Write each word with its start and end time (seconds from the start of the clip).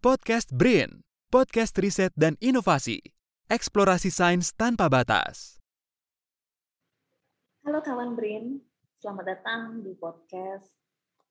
Podcast 0.00 0.48
BRIN, 0.48 1.04
podcast 1.28 1.76
riset 1.76 2.08
dan 2.16 2.32
inovasi, 2.40 3.04
eksplorasi 3.52 4.08
sains 4.08 4.48
tanpa 4.56 4.88
batas. 4.88 5.60
Halo 7.60 7.84
kawan 7.84 8.16
BRIN, 8.16 8.64
selamat 8.96 9.24
datang 9.28 9.84
di 9.84 9.92
podcast 10.00 10.64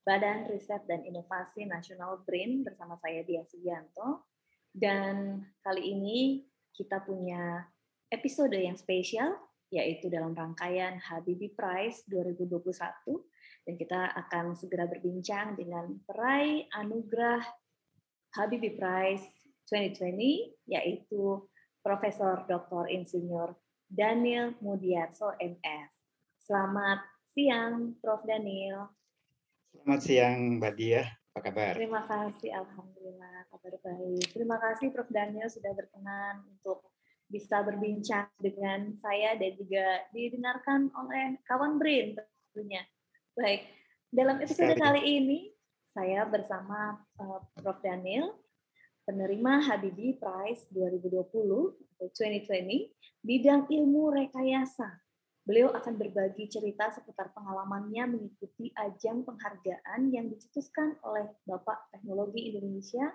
Badan 0.06 0.54
Riset 0.54 0.86
dan 0.86 1.02
Inovasi 1.02 1.66
Nasional 1.66 2.22
BRIN 2.30 2.62
bersama 2.62 2.94
saya 3.02 3.26
Dia 3.26 3.42
Sugianto. 3.42 4.30
Dan 4.70 5.42
kali 5.66 5.90
ini 5.90 6.46
kita 6.70 7.02
punya 7.02 7.66
episode 8.14 8.54
yang 8.54 8.78
spesial, 8.78 9.34
yaitu 9.74 10.14
dalam 10.14 10.38
rangkaian 10.38 11.02
Habibie 11.10 11.58
Prize 11.58 12.06
2021. 12.06 12.70
Dan 13.66 13.82
kita 13.82 14.14
akan 14.14 14.54
segera 14.54 14.86
berbincang 14.86 15.58
dengan 15.58 15.90
peraih 16.06 16.70
anugerah 16.70 17.59
Habibie 18.38 18.78
Prize 18.78 19.26
2020, 19.70 20.70
yaitu 20.70 21.50
Profesor 21.82 22.46
Dr. 22.46 22.90
Insinyur 22.90 23.58
Daniel 23.90 24.54
Mudiarso 24.62 25.34
MS. 25.42 25.92
Selamat 26.38 27.02
siang, 27.34 27.98
Prof. 27.98 28.22
Daniel. 28.26 28.94
Selamat 29.74 30.02
siang, 30.06 30.62
Mbak 30.62 30.74
Dia. 30.78 31.04
Apa 31.34 31.40
kabar? 31.50 31.74
Terima 31.78 32.02
kasih, 32.06 32.50
Alhamdulillah 32.54 33.50
kabar 33.50 33.74
baik. 33.82 34.26
Terima 34.34 34.58
kasih 34.62 34.88
Prof. 34.94 35.10
Daniel 35.10 35.50
sudah 35.50 35.74
berkenan 35.74 36.46
untuk 36.46 36.90
bisa 37.30 37.62
berbincang 37.62 38.30
dengan 38.42 38.94
saya 38.98 39.38
dan 39.38 39.54
juga 39.54 40.06
didengarkan 40.14 40.90
oleh 40.98 41.38
kawan 41.46 41.78
BRIN 41.78 42.18
tentunya. 42.18 42.82
Baik, 43.38 43.70
dalam 44.10 44.42
episode 44.42 44.74
Sekali. 44.74 44.82
kali 44.82 45.02
ini 45.06 45.40
saya 46.00 46.24
bersama 46.24 46.96
uh, 47.20 47.44
Prof. 47.60 47.84
Daniel, 47.84 48.32
penerima 49.04 49.68
Habibie 49.68 50.16
Prize 50.16 50.64
2020 50.72 51.28
2020 52.00 52.48
bidang 53.20 53.68
ilmu 53.68 54.16
rekayasa 54.16 54.96
Beliau 55.44 55.76
akan 55.76 56.00
berbagi 56.00 56.48
cerita 56.48 56.88
seputar 56.94 57.36
pengalamannya 57.36 58.16
mengikuti 58.16 58.72
ajang 58.80 59.28
penghargaan 59.28 60.08
yang 60.14 60.32
dicetuskan 60.32 60.96
oleh 61.02 61.26
Bapak 61.44 61.90
Teknologi 61.90 62.54
Indonesia, 62.54 63.10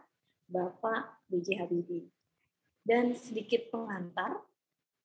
Bapak 0.50 1.24
B.J. 1.30 1.62
Habibie. 1.62 2.10
Dan 2.82 3.14
sedikit 3.14 3.70
pengantar 3.72 4.44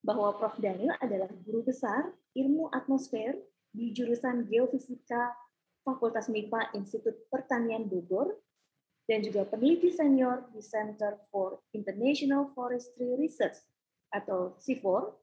bahwa 0.02 0.36
Prof. 0.36 0.58
Daniel 0.58 0.98
adalah 1.00 1.30
guru 1.46 1.64
besar 1.64 2.12
ilmu 2.34 2.74
atmosfer 2.74 3.40
di 3.72 3.94
jurusan 3.94 4.50
Geofisika 4.50 5.32
Fakultas 5.96 6.30
MIPA 6.30 6.76
Institut 6.78 7.16
Pertanian 7.32 7.90
Bogor 7.90 8.38
dan 9.10 9.26
juga 9.26 9.48
peneliti 9.50 9.90
senior 9.90 10.46
di 10.54 10.62
Center 10.62 11.18
for 11.34 11.66
International 11.74 12.54
Forestry 12.54 13.18
Research 13.18 13.58
atau 14.14 14.54
CIFOR 14.62 15.18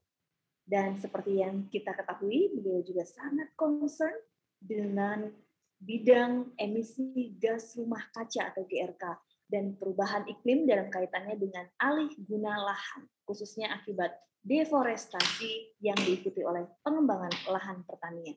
dan 0.67 0.99
seperti 0.99 1.39
yang 1.39 1.71
kita 1.71 1.95
ketahui, 1.95 2.51
beliau 2.51 2.83
juga 2.83 3.07
sangat 3.07 3.55
concern 3.55 4.11
dengan 4.59 5.31
bidang 5.79 6.51
emisi 6.59 7.31
gas 7.39 7.79
rumah 7.79 8.03
kaca 8.11 8.51
atau 8.51 8.67
GRK 8.67 9.03
dan 9.47 9.79
perubahan 9.79 10.27
iklim 10.27 10.67
dalam 10.67 10.91
kaitannya 10.91 11.39
dengan 11.39 11.71
alih 11.79 12.11
guna 12.27 12.59
lahan, 12.59 13.07
khususnya 13.23 13.71
akibat 13.79 14.11
deforestasi 14.43 15.79
yang 15.79 15.95
diikuti 16.03 16.43
oleh 16.43 16.67
pengembangan 16.83 17.31
lahan 17.47 17.87
pertanian. 17.87 18.35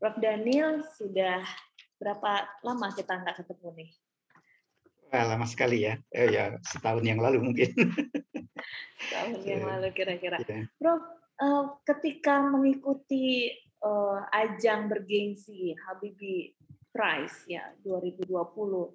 Prof. 0.00 0.16
Daniel, 0.16 0.80
sudah 0.96 1.44
berapa 2.00 2.48
lama 2.64 2.88
kita 2.96 3.20
nggak 3.20 3.44
ketemu 3.44 3.68
nih? 3.84 3.90
Wah, 5.12 5.24
lama 5.36 5.44
sekali 5.44 5.84
ya. 5.84 6.00
Eh, 6.08 6.32
ya 6.32 6.56
setahun 6.64 7.04
yang 7.04 7.20
lalu 7.20 7.44
mungkin. 7.44 7.68
tahun 9.12 9.44
yang 9.52 9.68
lalu 9.68 9.92
kira-kira. 9.92 10.40
Yeah. 10.40 10.72
Prof, 10.80 11.04
uh, 11.44 11.76
ketika 11.84 12.40
mengikuti 12.48 13.52
uh, 13.84 14.24
ajang 14.32 14.88
bergengsi 14.88 15.76
Habibie 15.84 16.56
Prize 16.96 17.44
ya 17.44 17.68
2020 17.84 18.24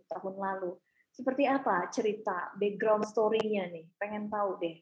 tahun 0.10 0.36
lalu, 0.42 0.74
seperti 1.14 1.46
apa 1.46 1.86
cerita 1.94 2.50
background 2.58 3.06
story-nya 3.06 3.70
nih? 3.70 3.86
Pengen 4.02 4.26
tahu 4.26 4.58
deh. 4.58 4.82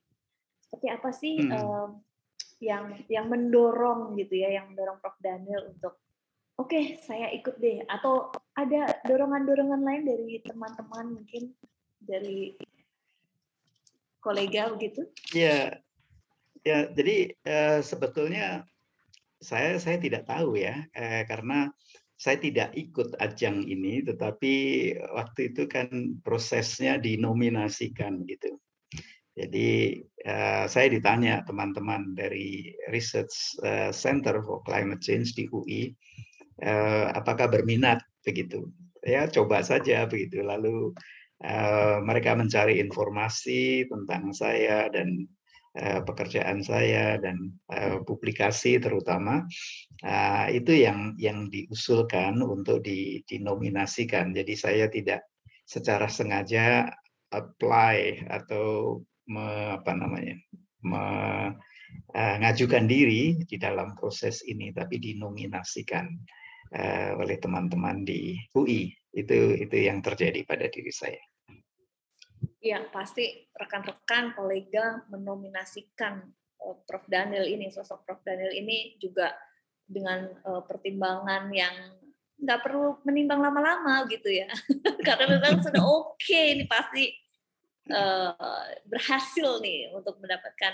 Seperti 0.64 0.88
apa 0.88 1.10
sih 1.12 1.36
hmm. 1.36 1.52
uh, 1.52 1.92
yang 2.64 2.96
yang 3.12 3.28
mendorong 3.28 4.16
gitu 4.16 4.40
ya, 4.40 4.56
yang 4.56 4.72
mendorong 4.72 5.04
Prof 5.04 5.20
Daniel 5.20 5.68
untuk 5.68 6.00
oke 6.60 6.70
okay, 6.70 7.00
saya 7.02 7.30
ikut 7.34 7.58
deh 7.58 7.86
atau 7.88 8.30
ada 8.54 9.02
dorongan-dorongan 9.08 9.82
lain 9.82 10.04
dari 10.06 10.42
teman-teman 10.46 11.22
mungkin 11.22 11.54
dari 11.98 12.54
kolega 14.22 14.72
begitu? 14.72 15.08
Iya, 15.34 15.82
ya 16.62 16.78
jadi 16.94 17.34
eh, 17.44 17.80
sebetulnya 17.84 18.64
saya 19.44 19.76
saya 19.82 20.00
tidak 20.00 20.30
tahu 20.30 20.56
ya 20.56 20.88
eh, 20.96 21.28
karena 21.28 21.74
saya 22.24 22.40
tidak 22.40 22.72
ikut 22.80 23.20
ajang 23.20 23.68
ini, 23.68 24.00
tetapi 24.00 24.54
waktu 25.12 25.52
itu 25.52 25.68
kan 25.68 25.92
prosesnya 26.24 26.96
dinominasikan 26.96 28.24
gitu. 28.24 28.64
Jadi 29.34 29.98
uh, 30.30 30.70
saya 30.70 30.88
ditanya 30.94 31.44
teman-teman 31.44 32.16
dari 32.16 32.72
Research 32.94 33.60
uh, 33.66 33.90
Center 33.92 34.40
for 34.46 34.64
Climate 34.64 35.04
Change 35.04 35.36
di 35.36 35.50
UI, 35.52 35.92
uh, 36.64 37.12
apakah 37.14 37.52
berminat 37.52 38.02
begitu? 38.24 38.72
Ya 39.04 39.28
coba 39.28 39.60
saja 39.68 40.08
begitu. 40.08 40.40
Lalu 40.42 40.96
Eh, 41.44 41.98
mereka 42.00 42.40
mencari 42.40 42.80
informasi 42.80 43.84
tentang 43.92 44.32
saya 44.32 44.88
dan 44.88 45.28
uh, 45.76 46.00
pekerjaan 46.08 46.64
saya 46.64 47.20
dan 47.20 47.52
uh, 47.68 48.00
publikasi 48.08 48.80
terutama 48.80 49.44
uh, 50.08 50.48
itu 50.48 50.88
yang 50.88 51.20
yang 51.20 51.52
diusulkan 51.52 52.40
untuk 52.40 52.80
di, 52.80 53.28
dinominasikan. 53.28 54.32
Jadi 54.32 54.54
saya 54.56 54.88
tidak 54.88 55.28
secara 55.68 56.08
sengaja 56.08 56.88
apply 57.36 58.24
atau 58.32 59.04
me, 59.28 59.76
apa 59.84 59.92
namanya 60.00 60.40
mengajukan 60.88 62.84
uh, 62.88 62.90
diri 62.90 63.36
di 63.44 63.60
dalam 63.60 64.00
proses 64.00 64.48
ini, 64.48 64.72
tapi 64.72 64.96
dinominasikan 64.96 66.08
uh, 66.74 67.12
oleh 67.22 67.38
teman-teman 67.38 68.02
di 68.04 68.38
UI. 68.58 68.90
Itu 69.14 69.54
itu 69.54 69.76
yang 69.78 70.02
terjadi 70.02 70.42
pada 70.44 70.66
diri 70.68 70.90
saya. 70.90 71.22
Iya, 72.64 72.88
pasti 72.92 73.48
rekan-rekan 73.54 74.36
kolega 74.36 75.04
menominasikan 75.12 76.24
uh, 76.64 76.76
Prof 76.88 77.06
Daniel 77.12 77.46
ini, 77.46 77.70
sosok 77.70 78.08
Prof 78.08 78.24
Daniel 78.24 78.52
ini 78.56 78.96
juga 78.98 79.36
dengan 79.84 80.32
uh, 80.48 80.64
pertimbangan 80.64 81.52
yang 81.52 81.76
nggak 82.40 82.60
perlu 82.64 83.00
menimbang 83.08 83.40
lama-lama 83.40 84.04
gitu 84.08 84.32
ya, 84.32 84.48
karena 85.08 85.40
memang 85.40 85.64
sudah 85.64 85.84
oke 85.84 86.20
okay, 86.20 86.56
ini 86.56 86.66
pasti 86.68 87.12
uh, 87.92 88.68
berhasil 88.88 89.60
nih 89.60 89.92
untuk 89.92 90.20
mendapatkan 90.24 90.74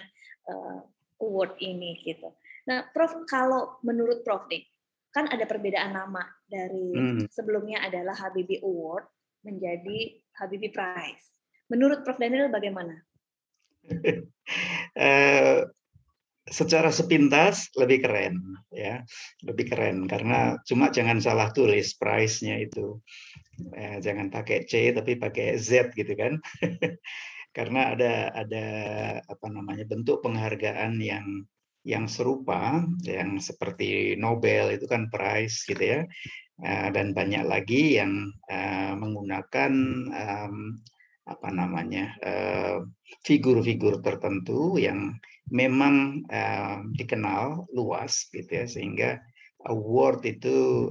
uh, 0.49 0.81
award 1.25 1.57
ini 1.61 1.97
gitu. 2.05 2.29
Nah, 2.69 2.85
Prof 2.93 3.25
kalau 3.25 3.81
menurut 3.81 4.21
Prof 4.21 4.45
nih, 4.45 4.65
kan 5.09 5.25
ada 5.29 5.45
perbedaan 5.49 5.93
nama 5.93 6.23
dari 6.45 6.93
hmm. 6.93 7.33
sebelumnya 7.33 7.81
adalah 7.81 8.13
Habibie 8.13 8.61
Award 8.61 9.09
menjadi 9.41 10.19
Habibie 10.37 10.69
Prize 10.69 11.39
Menurut 11.69 12.01
Prof. 12.01 12.17
Daniel 12.17 12.49
bagaimana? 12.49 12.97
uh, 14.97 15.61
secara 16.49 16.89
sepintas 16.89 17.69
lebih 17.77 18.01
keren 18.01 18.41
ya 18.73 19.05
lebih 19.45 19.69
keren 19.69 20.09
karena 20.09 20.57
cuma 20.65 20.89
jangan 20.89 21.21
salah 21.21 21.53
tulis 21.53 21.93
price-nya 21.93 22.57
itu 22.57 22.97
eh, 23.77 24.01
jangan 24.01 24.33
pakai 24.33 24.65
C 24.65 24.89
tapi 24.89 25.13
pakai 25.21 25.61
Z 25.61 25.93
gitu 25.93 26.09
kan 26.17 26.41
karena 27.57 27.93
ada 27.93 28.13
ada 28.33 28.65
apa 29.29 29.47
namanya 29.53 29.85
bentuk 29.85 30.25
penghargaan 30.25 30.97
yang 30.97 31.45
yang 31.87 32.11
serupa 32.11 32.83
yang 33.07 33.39
seperti 33.39 34.19
Nobel 34.19 34.75
itu 34.75 34.85
kan 34.85 35.07
prize 35.07 35.63
gitu 35.63 35.79
ya 35.79 36.01
uh, 36.63 36.89
dan 36.91 37.15
banyak 37.15 37.47
lagi 37.47 37.99
yang 37.99 38.31
uh, 38.51 38.93
menggunakan 38.99 39.73
apa 41.29 41.53
namanya 41.53 42.17
eh, 42.25 42.81
figur-figur 43.21 44.01
tertentu 44.01 44.81
yang 44.81 45.13
memang 45.53 46.25
dikenal 46.97 47.69
luas 47.69 48.33
gitu 48.33 48.49
ya 48.49 48.65
sehingga 48.65 49.21
award 49.69 50.25
itu 50.25 50.89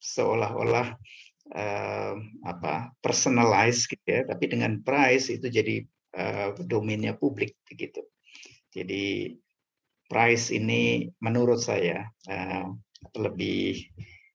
seolah-olah 0.00 0.96
apa 2.48 2.96
personalized 3.04 3.92
gitu 3.92 4.08
ya 4.08 4.24
tapi 4.24 4.48
dengan 4.48 4.80
prize 4.80 5.28
itu 5.28 5.52
jadi 5.52 5.84
domainnya 6.64 7.12
publik 7.20 7.52
begitu 7.68 8.08
jadi 8.72 9.36
prize 10.12 10.52
ini 10.52 11.08
menurut 11.24 11.64
saya 11.64 12.04
uh, 12.28 12.68
lebih 13.16 13.80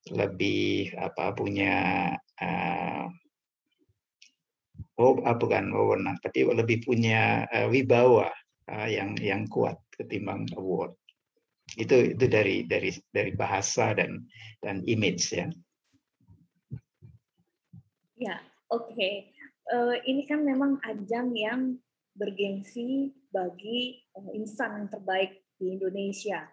lebih 0.10 0.98
apa 0.98 1.38
punya 1.38 2.10
uh, 2.42 3.06
oh 4.98 5.22
ah, 5.24 5.38
bukan 5.38 5.70
wewenang, 5.70 6.18
tapi 6.26 6.44
lebih 6.50 6.82
punya 6.82 7.46
uh, 7.54 7.70
wibawa 7.70 8.34
uh, 8.74 8.88
yang 8.90 9.14
yang 9.22 9.46
kuat 9.46 9.78
ketimbang 9.94 10.50
award. 10.58 10.98
Itu 11.78 12.18
itu 12.18 12.26
dari 12.26 12.66
dari 12.66 12.90
dari 13.14 13.32
bahasa 13.38 13.94
dan 13.94 14.26
dan 14.66 14.82
image 14.90 15.30
ya. 15.30 15.48
Ya, 18.18 18.42
oke. 18.74 18.98
Okay. 18.98 19.30
Uh, 19.68 20.00
ini 20.08 20.26
kan 20.26 20.42
memang 20.42 20.80
ajang 20.82 21.36
yang 21.36 21.76
bergengsi 22.18 23.14
bagi 23.30 24.02
uh, 24.18 24.32
insan 24.34 24.82
yang 24.82 24.90
terbaik 24.90 25.44
di 25.58 25.76
Indonesia 25.76 26.46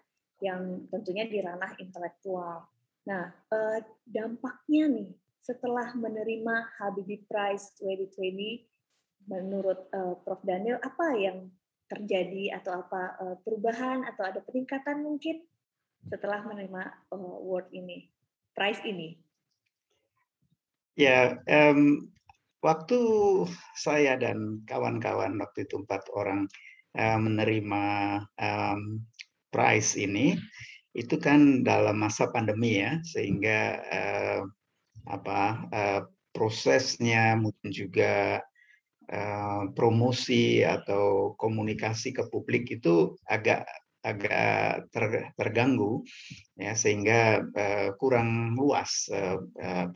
yang 0.42 0.88
tentunya 0.90 1.24
di 1.28 1.38
ranah 1.40 1.76
intelektual. 1.78 2.64
Nah, 3.04 3.30
uh, 3.30 3.78
dampaknya 4.04 4.88
nih 4.90 5.10
setelah 5.44 5.92
menerima 5.92 6.80
Habibie 6.80 7.24
Prize 7.28 7.76
2020 7.80 9.28
menurut 9.28 9.88
uh, 9.92 10.16
Prof 10.20 10.40
Daniel 10.44 10.80
apa 10.80 11.16
yang 11.16 11.48
terjadi 11.88 12.56
atau 12.60 12.80
apa 12.80 13.02
uh, 13.20 13.36
perubahan 13.44 14.08
atau 14.08 14.24
ada 14.24 14.40
peningkatan 14.40 15.04
mungkin 15.04 15.44
setelah 16.08 16.44
menerima 16.44 17.08
award 17.12 17.72
ini, 17.72 18.08
prize 18.52 18.80
ini? 18.84 19.16
Ya, 20.94 21.40
um, 21.48 22.12
waktu 22.60 23.00
saya 23.74 24.14
dan 24.20 24.62
kawan-kawan 24.68 25.40
waktu 25.40 25.66
itu 25.66 25.82
empat 25.82 26.06
orang 26.14 26.46
uh, 26.96 27.18
menerima 27.20 27.84
um, 28.38 29.02
prize 29.50 29.94
ini, 29.98 30.38
itu 30.94 31.18
kan 31.18 31.66
dalam 31.66 32.00
masa 32.00 32.30
pandemi 32.30 32.80
ya, 32.82 32.98
sehingga 33.02 33.60
uh, 33.90 34.40
apa 35.10 35.40
uh, 35.70 36.00
prosesnya 36.32 37.36
mungkin 37.38 37.70
juga 37.70 38.42
Eh, 39.04 39.62
promosi 39.76 40.64
atau 40.64 41.36
komunikasi 41.36 42.16
ke 42.16 42.24
publik 42.32 42.72
itu 42.72 43.12
agak 43.28 43.68
agak 44.00 44.88
ter, 44.88 45.28
terganggu 45.36 46.00
ya 46.56 46.72
sehingga 46.72 47.44
uh, 47.44 47.88
kurang 48.00 48.52
luas 48.56 49.08
uh, 49.12 49.40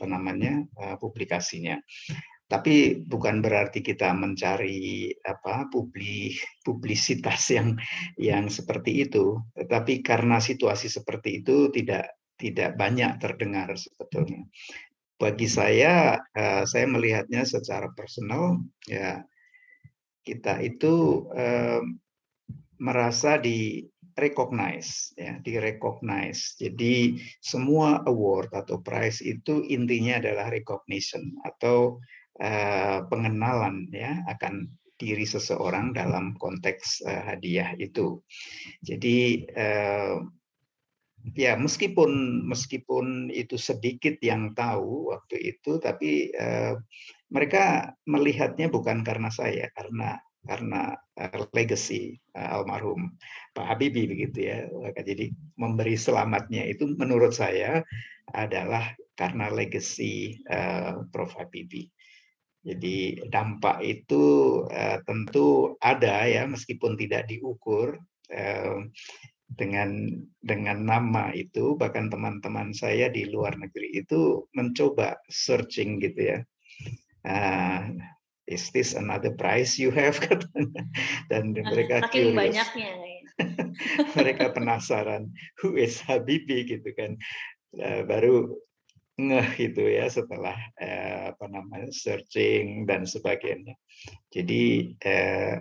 namanya 0.05 0.61
uh, 0.77 0.93
publikasinya. 1.01 1.77
Tapi 2.49 3.05
bukan 3.05 3.45
berarti 3.45 3.85
kita 3.85 4.09
mencari 4.17 5.13
apa 5.21 5.69
publik 5.69 6.33
publisitas 6.65 7.45
yang 7.55 7.77
yang 8.17 8.49
seperti 8.49 9.05
itu, 9.05 9.37
tetapi 9.53 10.01
karena 10.01 10.41
situasi 10.41 10.89
seperti 10.89 11.45
itu 11.45 11.69
tidak 11.69 12.17
tidak 12.41 12.73
banyak 12.73 13.21
terdengar 13.21 13.69
sebetulnya. 13.77 14.49
Bagi 15.19 15.45
saya 15.45 16.17
uh, 16.17 16.63
saya 16.65 16.89
melihatnya 16.89 17.45
secara 17.45 17.93
personal 17.93 18.65
ya 18.89 19.21
kita 20.25 20.57
itu 20.65 21.27
uh, 21.29 21.83
merasa 22.79 23.37
di 23.37 23.83
recognize 24.15 25.15
ya 25.15 25.39
di 25.39 25.55
recognize 25.59 26.55
jadi 26.59 27.15
semua 27.39 28.03
award 28.07 28.51
atau 28.51 28.79
prize 28.83 29.23
itu 29.23 29.63
intinya 29.67 30.19
adalah 30.19 30.51
recognition 30.51 31.35
atau 31.43 31.99
uh, 32.39 33.05
pengenalan 33.07 33.91
ya 33.91 34.23
akan 34.27 34.71
diri 34.99 35.23
seseorang 35.23 35.95
dalam 35.95 36.35
konteks 36.35 37.03
uh, 37.07 37.23
hadiah 37.31 37.71
itu. 37.79 38.19
Jadi 38.83 39.47
uh, 39.55 40.19
ya 41.35 41.55
meskipun 41.55 42.43
meskipun 42.47 43.31
itu 43.31 43.55
sedikit 43.59 44.19
yang 44.23 44.55
tahu 44.55 45.11
waktu 45.15 45.55
itu 45.55 45.79
tapi 45.79 46.31
uh, 46.35 46.79
mereka 47.31 47.95
melihatnya 48.07 48.67
bukan 48.67 49.03
karena 49.07 49.31
saya 49.31 49.71
karena 49.75 50.19
karena 50.39 50.95
legacy 51.51 52.15
almarhum 52.31 53.11
Pak 53.51 53.75
Habibie 53.75 54.07
begitu 54.07 54.47
ya. 54.47 54.65
Jadi 54.95 55.35
memberi 55.59 55.99
selamatnya 55.99 56.63
itu 56.63 56.95
menurut 56.95 57.35
saya 57.35 57.83
adalah 58.31 58.95
karena 59.19 59.51
legacy 59.51 60.39
uh, 60.47 61.03
Prof. 61.11 61.35
Habibie 61.35 61.91
jadi 62.69 63.25
dampak 63.33 63.81
itu 63.81 64.23
uh, 64.69 65.01
tentu 65.09 65.73
ada 65.81 66.29
ya 66.29 66.45
meskipun 66.45 66.93
tidak 66.93 67.25
diukur 67.25 67.97
uh, 68.29 68.77
dengan 69.49 70.21
dengan 70.45 70.85
nama 70.85 71.33
itu 71.33 71.73
bahkan 71.73 72.13
teman-teman 72.13 72.69
saya 72.77 73.09
di 73.09 73.25
luar 73.25 73.57
negeri 73.57 74.05
itu 74.05 74.45
mencoba 74.53 75.17
searching 75.25 75.97
gitu 75.97 76.37
ya. 76.37 76.39
Uh, 77.25 77.97
is 78.45 78.69
this 78.69 78.93
another 78.93 79.33
price 79.33 79.81
you 79.81 79.89
have? 79.89 80.21
Dan 81.33 81.57
mereka 81.57 82.05
Saking 82.05 82.37
banyaknya 82.37 82.91
mereka 84.19 84.53
penasaran 84.53 85.33
who 85.57 85.73
is 85.73 85.97
Habibie 86.05 86.69
gitu 86.69 86.93
kan. 86.93 87.17
Uh, 87.73 88.05
baru 88.05 88.53
ngeh 89.19 89.49
itu 89.59 89.83
ya 89.83 90.07
setelah 90.07 90.55
uh, 90.79 91.35
apa 91.35 91.45
namanya 91.51 91.91
searching 91.91 92.87
dan 92.87 93.03
sebagainya 93.03 93.75
jadi 94.31 94.63
uh, 95.03 95.55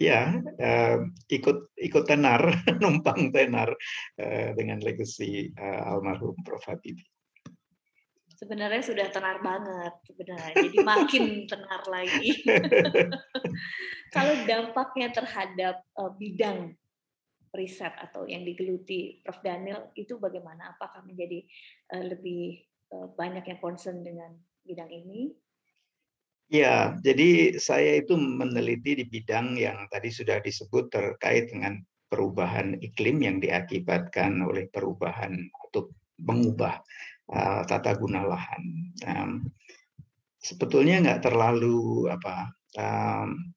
ya 0.00 0.32
uh, 0.40 0.96
ikut 1.28 1.76
ikut 1.76 2.04
tenar 2.08 2.40
numpang 2.82 3.28
tenar 3.36 3.68
uh, 4.16 4.48
dengan 4.56 4.80
legacy 4.80 5.52
uh, 5.60 5.92
almarhum 5.92 6.32
Prof 6.40 6.64
Habibie. 6.64 7.04
Sebenarnya 8.40 8.80
sudah 8.80 9.12
tenar 9.12 9.44
banget 9.44 9.92
sebenarnya, 10.08 10.56
jadi 10.56 10.78
makin 10.96 11.24
tenar 11.44 11.84
lagi. 11.84 12.40
Kalau 14.16 14.34
dampaknya 14.48 15.12
terhadap 15.12 15.84
uh, 16.00 16.08
bidang 16.16 16.72
riset 17.52 17.92
atau 18.00 18.24
yang 18.24 18.40
digeluti 18.40 19.20
Prof 19.20 19.44
Daniel 19.44 19.92
itu 19.92 20.16
bagaimana? 20.16 20.72
Apakah 20.72 21.04
menjadi 21.04 21.44
uh, 21.92 22.16
lebih 22.16 22.64
banyak 22.90 23.46
yang 23.46 23.60
concern 23.62 24.02
dengan 24.02 24.34
bidang 24.66 24.90
ini 24.90 25.30
Ya, 26.50 26.98
jadi 27.06 27.62
saya 27.62 28.02
itu 28.02 28.18
meneliti 28.18 28.98
di 28.98 29.06
bidang 29.06 29.54
yang 29.54 29.86
tadi 29.86 30.10
sudah 30.10 30.42
disebut 30.42 30.90
terkait 30.90 31.46
dengan 31.54 31.78
perubahan 32.10 32.74
iklim 32.82 33.22
yang 33.22 33.38
diakibatkan 33.38 34.42
oleh 34.42 34.66
perubahan 34.66 35.46
atau 35.70 35.94
mengubah 36.18 36.82
uh, 37.30 37.62
tata 37.70 37.94
guna 37.94 38.26
lahan. 38.26 38.62
Um, 39.06 39.30
sebetulnya 40.42 40.98
nggak 41.06 41.22
terlalu 41.22 42.10
apa 42.10 42.50
um, 42.74 43.54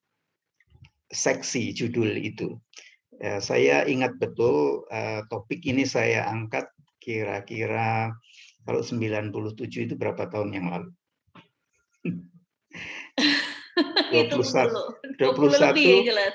seksi 1.10 1.74
judul 1.74 2.14
itu. 2.14 2.54
Ya, 3.18 3.42
saya 3.42 3.82
ingat 3.90 4.22
betul 4.22 4.86
uh, 4.86 5.26
topik 5.26 5.66
ini 5.66 5.82
saya 5.82 6.30
angkat 6.30 6.70
kira-kira 7.02 8.14
kalau 8.64 8.80
97 8.80 9.92
itu 9.92 9.94
berapa 9.94 10.28
tahun 10.28 10.50
yang 10.56 10.66
lalu. 10.72 10.90
21 13.74 15.18
21 15.18 15.74
lebih 15.74 15.84
ya 15.84 16.02
jelas. 16.06 16.34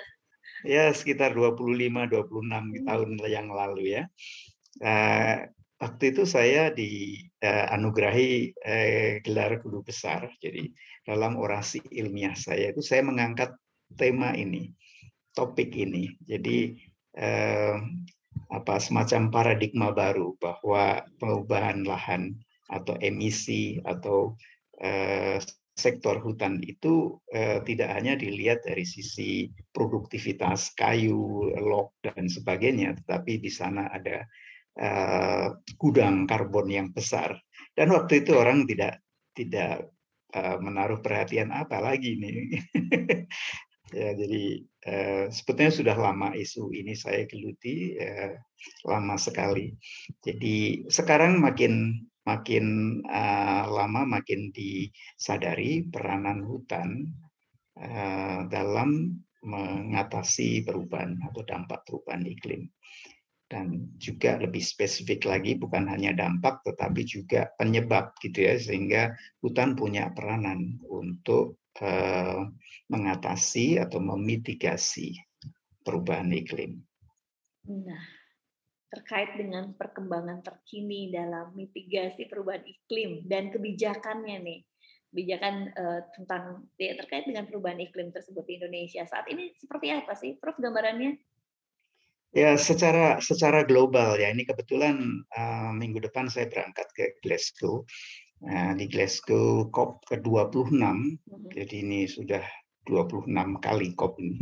Ya 0.68 0.86
sekitar 0.92 1.32
25 1.32 1.56
26 1.56 1.88
hmm. 1.88 2.84
tahun 2.84 3.10
yang 3.32 3.48
lalu 3.48 4.00
ya. 4.00 4.04
Uh, 4.84 5.48
waktu 5.80 6.12
itu 6.12 6.28
saya 6.28 6.72
dianugerahi 6.76 8.32
uh, 8.60 8.68
uh, 8.68 9.12
gelar 9.24 9.64
guru 9.64 9.80
besar. 9.82 10.28
Jadi 10.44 10.68
dalam 11.08 11.40
orasi 11.40 11.80
ilmiah 11.96 12.36
saya 12.36 12.76
itu 12.76 12.84
saya 12.84 13.08
mengangkat 13.08 13.56
tema 13.96 14.36
ini, 14.36 14.76
topik 15.32 15.72
ini. 15.74 16.12
Jadi 16.28 16.76
apa 18.50 18.82
semacam 18.82 19.30
paradigma 19.30 19.94
baru 19.94 20.34
bahwa 20.42 21.06
perubahan 21.22 21.86
lahan 21.86 22.34
atau 22.70 22.98
emisi 23.02 23.78
atau 23.86 24.34
uh, 24.82 25.38
sektor 25.80 26.20
hutan 26.20 26.60
itu 26.60 27.16
eh, 27.32 27.64
tidak 27.64 27.96
hanya 27.96 28.20
dilihat 28.20 28.68
dari 28.68 28.84
sisi 28.84 29.48
produktivitas 29.72 30.76
kayu, 30.76 31.56
log 31.56 31.96
dan 32.04 32.28
sebagainya, 32.28 33.00
tetapi 33.00 33.40
di 33.40 33.48
sana 33.48 33.88
ada 33.88 34.28
eh, 34.76 35.48
gudang 35.80 36.28
karbon 36.28 36.68
yang 36.68 36.92
besar. 36.92 37.40
Dan 37.72 37.96
waktu 37.96 38.28
itu 38.28 38.36
orang 38.36 38.68
tidak 38.68 39.00
tidak 39.32 39.88
eh, 40.36 40.58
menaruh 40.60 41.00
perhatian 41.00 41.56
apa 41.56 41.80
lagi 41.80 42.20
nih. 42.20 42.60
ya 43.90 44.14
jadi 44.14 44.44
eh, 44.86 45.26
sebetulnya 45.34 45.74
sudah 45.74 45.96
lama 45.98 46.30
isu 46.38 46.74
ini 46.74 46.94
saya 46.94 47.26
geluti 47.26 47.98
eh, 47.98 48.38
lama 48.86 49.16
sekali. 49.18 49.74
Jadi 50.22 50.88
sekarang 50.88 51.40
makin 51.42 52.06
makin 52.30 53.00
uh, 53.10 53.66
lama 53.66 54.06
makin 54.06 54.54
disadari 54.54 55.82
peranan 55.90 56.46
hutan 56.46 57.10
uh, 57.80 58.46
dalam 58.46 59.18
mengatasi 59.42 60.62
perubahan 60.68 61.18
atau 61.26 61.42
dampak 61.48 61.88
perubahan 61.88 62.28
iklim 62.28 62.70
dan 63.50 63.90
juga 63.98 64.38
lebih 64.38 64.62
spesifik 64.62 65.26
lagi 65.26 65.58
bukan 65.58 65.90
hanya 65.90 66.14
dampak 66.14 66.62
tetapi 66.62 67.02
juga 67.02 67.50
penyebab 67.58 68.14
gitu 68.22 68.46
ya 68.46 68.62
sehingga 68.62 69.18
hutan 69.42 69.74
punya 69.74 70.14
peranan 70.14 70.78
untuk 70.86 71.58
uh, 71.84 72.48
mengatasi 72.90 73.80
atau 73.80 74.00
memitigasi 74.02 75.16
perubahan 75.84 76.30
iklim. 76.34 76.80
Nah, 77.70 78.04
terkait 78.90 79.38
dengan 79.38 79.78
perkembangan 79.78 80.42
terkini 80.42 81.14
dalam 81.14 81.54
mitigasi 81.54 82.26
perubahan 82.26 82.66
iklim 82.66 83.26
dan 83.30 83.54
kebijakannya 83.54 84.38
nih, 84.42 84.60
kebijakan 85.14 85.56
uh, 85.78 86.02
tentang 86.18 86.66
ya, 86.82 86.98
terkait 86.98 87.30
dengan 87.30 87.46
perubahan 87.46 87.78
iklim 87.78 88.10
tersebut 88.10 88.46
di 88.50 88.58
Indonesia 88.58 89.06
saat 89.06 89.30
ini 89.30 89.54
seperti 89.58 89.94
apa 89.94 90.14
sih, 90.18 90.38
Prof? 90.42 90.58
Gambarannya? 90.58 91.22
Ya, 92.30 92.54
secara 92.62 93.18
secara 93.18 93.66
global 93.66 94.22
ya. 94.22 94.30
Ini 94.30 94.46
kebetulan 94.46 95.02
uh, 95.34 95.74
minggu 95.74 95.98
depan 95.98 96.30
saya 96.30 96.46
berangkat 96.46 96.86
ke 96.94 97.06
Glasgow. 97.26 97.90
Nah, 98.40 98.72
di 98.76 98.88
Glasgow 98.88 99.68
COP 99.68 100.06
ke-26. 100.08 100.72
Hmm. 100.72 101.18
Jadi 101.52 101.76
ini 101.84 102.00
sudah 102.08 102.44
26 102.88 103.28
kali 103.60 103.88
COP 103.96 104.14
ini. 104.24 104.40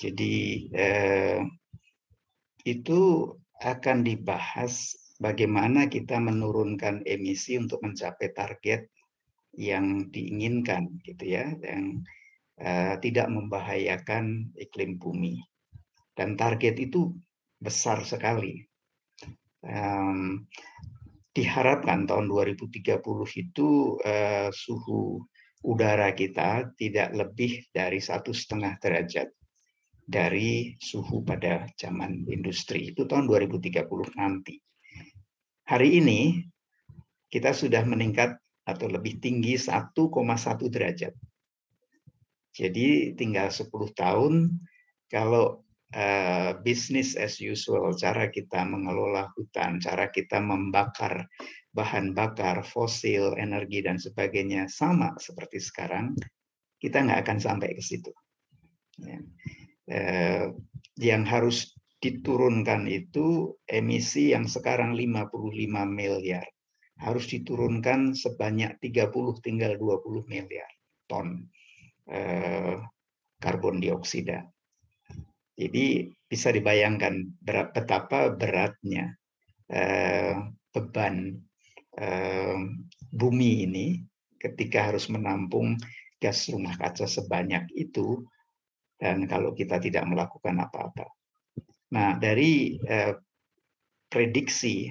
Jadi 0.00 0.34
eh, 0.72 1.40
itu 2.64 3.28
akan 3.60 3.98
dibahas 4.00 4.96
bagaimana 5.20 5.92
kita 5.92 6.16
menurunkan 6.16 7.04
emisi 7.04 7.60
untuk 7.60 7.84
mencapai 7.84 8.32
target 8.32 8.88
yang 9.52 10.08
diinginkan 10.08 10.88
gitu 11.04 11.36
ya, 11.36 11.52
yang 11.60 12.00
uh, 12.62 12.94
tidak 13.02 13.28
membahayakan 13.28 14.54
iklim 14.56 14.96
bumi 14.96 15.42
dan 16.16 16.40
target 16.40 16.80
itu 16.80 17.12
besar 17.60 18.00
sekali. 18.06 18.64
Um, 19.60 20.48
diharapkan 21.40 22.04
tahun 22.04 22.28
2030 22.28 23.00
itu 23.40 23.96
uh, 24.04 24.52
suhu 24.52 25.24
udara 25.64 26.12
kita 26.12 26.76
tidak 26.76 27.16
lebih 27.16 27.64
dari 27.72 27.96
satu 27.96 28.36
setengah 28.36 28.76
derajat 28.76 29.32
dari 30.04 30.76
suhu 30.76 31.24
pada 31.24 31.64
zaman 31.80 32.28
industri 32.28 32.92
itu 32.92 33.08
tahun 33.08 33.24
2030 33.24 33.88
nanti. 34.20 34.60
Hari 35.64 35.88
ini 36.02 36.44
kita 37.32 37.56
sudah 37.56 37.86
meningkat 37.88 38.36
atau 38.68 38.90
lebih 38.90 39.22
tinggi 39.22 39.56
1,1 39.56 39.96
derajat. 40.68 41.14
Jadi 42.50 43.14
tinggal 43.14 43.48
10 43.48 43.70
tahun 43.94 44.34
kalau 45.06 45.62
uh, 45.94 46.58
business 46.62 47.14
as 47.16 47.38
usual, 47.38 47.94
cara 47.96 48.30
kita 48.30 48.62
mengelola 48.66 49.30
hutan, 49.34 49.78
cara 49.82 50.10
kita 50.10 50.38
membakar 50.38 51.26
bahan 51.70 52.12
bakar 52.12 52.66
fosil, 52.66 53.38
energi 53.38 53.86
dan 53.86 53.96
sebagainya 53.96 54.66
sama 54.66 55.14
seperti 55.22 55.62
sekarang, 55.62 56.18
kita 56.82 57.06
nggak 57.06 57.22
akan 57.26 57.38
sampai 57.38 57.70
ke 57.74 57.82
situ. 57.82 58.10
Ya. 59.00 59.20
Uh, 59.90 60.46
yang 61.00 61.26
harus 61.26 61.74
diturunkan 62.00 62.88
itu 62.88 63.56
emisi 63.68 64.32
yang 64.32 64.48
sekarang 64.48 64.96
55 64.96 65.36
miliar 65.84 66.48
harus 67.00 67.28
diturunkan 67.32 68.12
sebanyak 68.12 68.76
30 68.80 69.12
tinggal 69.40 69.72
20 69.76 70.28
miliar 70.28 70.68
ton 71.08 71.48
eh, 72.08 72.76
karbon 73.40 73.80
dioksida. 73.80 74.44
Jadi 75.60 76.08
bisa 76.24 76.48
dibayangkan 76.48 77.36
betapa 77.44 78.32
beratnya 78.32 79.12
eh, 79.68 80.32
beban 80.72 81.36
eh, 82.00 82.58
bumi 83.12 83.68
ini 83.68 83.86
ketika 84.40 84.88
harus 84.88 85.12
menampung 85.12 85.76
gas 86.16 86.48
rumah 86.48 86.72
kaca 86.80 87.04
sebanyak 87.04 87.68
itu 87.76 88.24
dan 88.96 89.28
kalau 89.28 89.52
kita 89.52 89.76
tidak 89.76 90.08
melakukan 90.08 90.64
apa-apa. 90.64 91.12
Nah, 91.92 92.16
dari 92.16 92.80
eh, 92.80 93.20
prediksi 94.08 94.88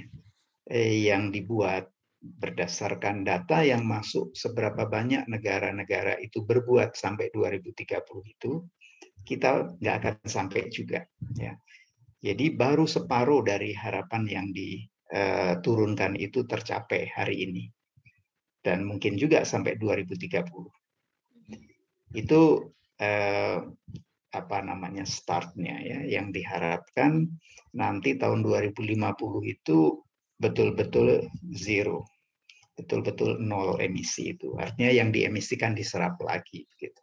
yang 1.10 1.34
dibuat 1.34 1.90
berdasarkan 2.22 3.26
data 3.26 3.66
yang 3.66 3.90
masuk 3.90 4.38
seberapa 4.38 4.86
banyak 4.86 5.26
negara-negara 5.26 6.22
itu 6.22 6.46
berbuat 6.46 6.94
sampai 6.94 7.34
2030 7.34 7.90
itu 8.38 8.70
kita 9.24 9.78
nggak 9.78 9.96
akan 10.02 10.16
sampai 10.26 10.70
juga. 10.74 11.06
Ya. 11.38 11.54
Jadi 12.20 12.52
baru 12.52 12.84
separuh 12.84 13.46
dari 13.46 13.72
harapan 13.72 14.28
yang 14.28 14.48
diturunkan 14.52 16.20
itu 16.20 16.44
tercapai 16.44 17.08
hari 17.14 17.48
ini. 17.48 17.64
Dan 18.60 18.84
mungkin 18.84 19.16
juga 19.16 19.48
sampai 19.48 19.80
2030. 19.80 20.28
Itu 22.12 22.74
eh, 23.00 23.60
apa 24.30 24.58
namanya 24.62 25.10
startnya 25.10 25.82
ya 25.82 26.00
yang 26.06 26.30
diharapkan 26.30 27.26
nanti 27.74 28.14
tahun 28.14 28.46
2050 28.46 28.94
itu 29.46 29.78
betul-betul 30.38 31.26
zero 31.50 32.06
betul-betul 32.78 33.42
nol 33.42 33.82
emisi 33.82 34.38
itu 34.38 34.54
artinya 34.56 34.94
yang 34.94 35.10
diemisikan 35.10 35.74
diserap 35.74 36.22
lagi 36.22 36.70
gitu 36.78 37.02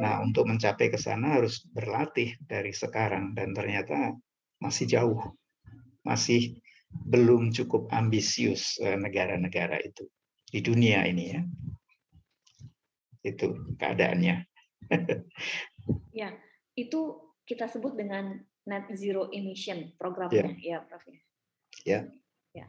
Nah, 0.00 0.22
untuk 0.22 0.48
mencapai 0.48 0.90
ke 0.90 0.98
sana 0.98 1.38
harus 1.38 1.62
berlatih 1.70 2.34
dari 2.44 2.74
sekarang 2.74 3.34
dan 3.34 3.54
ternyata 3.54 4.14
masih 4.62 4.86
jauh. 4.88 5.20
Masih 6.04 6.58
belum 6.90 7.50
cukup 7.50 7.90
ambisius 7.90 8.78
eh, 8.78 8.94
negara-negara 8.94 9.82
itu 9.82 10.06
di 10.46 10.60
dunia 10.62 11.02
ini 11.06 11.24
ya. 11.34 11.40
Itu 13.24 13.74
keadaannya. 13.80 14.36
ya, 16.20 16.30
itu 16.76 17.00
kita 17.44 17.66
sebut 17.66 17.96
dengan 17.98 18.38
net 18.64 18.88
zero 18.96 19.28
emission 19.32 19.92
programnya 20.00 20.56
ya, 20.60 20.80
ya 20.80 20.86
Prof. 20.86 21.04
Ya. 21.08 21.20
ya. 21.84 22.00
Ya. 22.54 22.66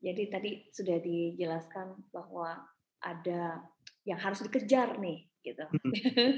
Jadi 0.00 0.22
tadi 0.30 0.50
sudah 0.70 0.98
dijelaskan 1.02 2.10
bahwa 2.14 2.62
ada 3.02 3.64
yang 4.06 4.22
harus 4.22 4.40
dikejar 4.46 4.96
nih 5.02 5.26
gitu. 5.42 5.64
Hmm. 5.66 5.92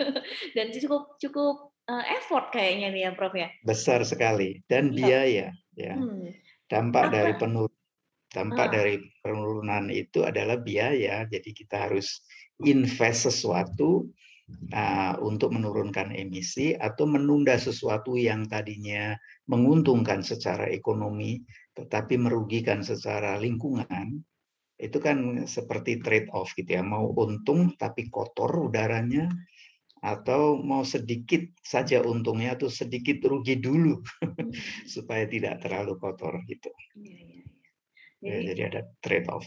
Dan 0.56 0.72
cukup 0.72 1.20
cukup 1.20 1.56
uh, 1.88 2.04
effort 2.16 2.50
kayaknya 2.52 2.88
nih 2.92 3.02
ya 3.08 3.10
Prof 3.12 3.34
ya. 3.37 3.48
Besar 3.64 4.04
sekali 4.08 4.64
dan 4.68 4.92
iya. 4.92 4.96
biaya 4.96 5.46
ya. 5.76 5.94
Hmm. 5.96 6.32
Dampak 6.68 7.04
Apa? 7.08 7.14
dari 7.14 7.32
penur 7.37 7.70
dampak 8.28 8.68
ah. 8.68 8.72
dari 8.72 8.94
penurunan 9.25 9.88
itu 9.88 10.25
adalah 10.25 10.60
biaya. 10.60 11.25
Jadi 11.28 11.50
kita 11.56 11.88
harus 11.88 12.20
invest 12.60 13.32
sesuatu 13.32 14.04
uh, 14.72 15.14
untuk 15.25 15.52
menurunkan 15.52 16.12
emisi 16.12 16.76
atau 16.76 17.08
menunda 17.08 17.56
sesuatu 17.56 18.16
yang 18.16 18.48
tadinya 18.48 19.16
menguntungkan 19.48 20.20
secara 20.20 20.68
ekonomi 20.68 21.40
tetapi 21.78 22.18
merugikan 22.18 22.82
secara 22.82 23.38
lingkungan 23.38 24.25
itu 24.78 24.99
kan 25.02 25.44
seperti 25.50 25.99
trade 25.99 26.30
off 26.30 26.54
gitu 26.54 26.78
ya 26.78 26.82
mau 26.87 27.11
untung 27.18 27.75
tapi 27.75 28.06
kotor 28.06 28.70
udaranya 28.70 29.26
atau 29.99 30.54
mau 30.62 30.87
sedikit 30.87 31.42
saja 31.58 31.99
untungnya 32.06 32.54
atau 32.54 32.70
sedikit 32.70 33.18
rugi 33.26 33.58
dulu 33.58 33.99
supaya 34.94 35.26
tidak 35.26 35.58
terlalu 35.58 35.99
kotor 35.99 36.38
gitu. 36.47 36.70
Iya, 36.94 37.18
iya, 37.18 37.26
iya. 37.26 37.47
Ya, 38.18 38.30
jadi, 38.30 38.38
ya, 38.38 38.47
jadi 38.47 38.62
ada 38.70 38.80
trade 39.02 39.28
off. 39.30 39.47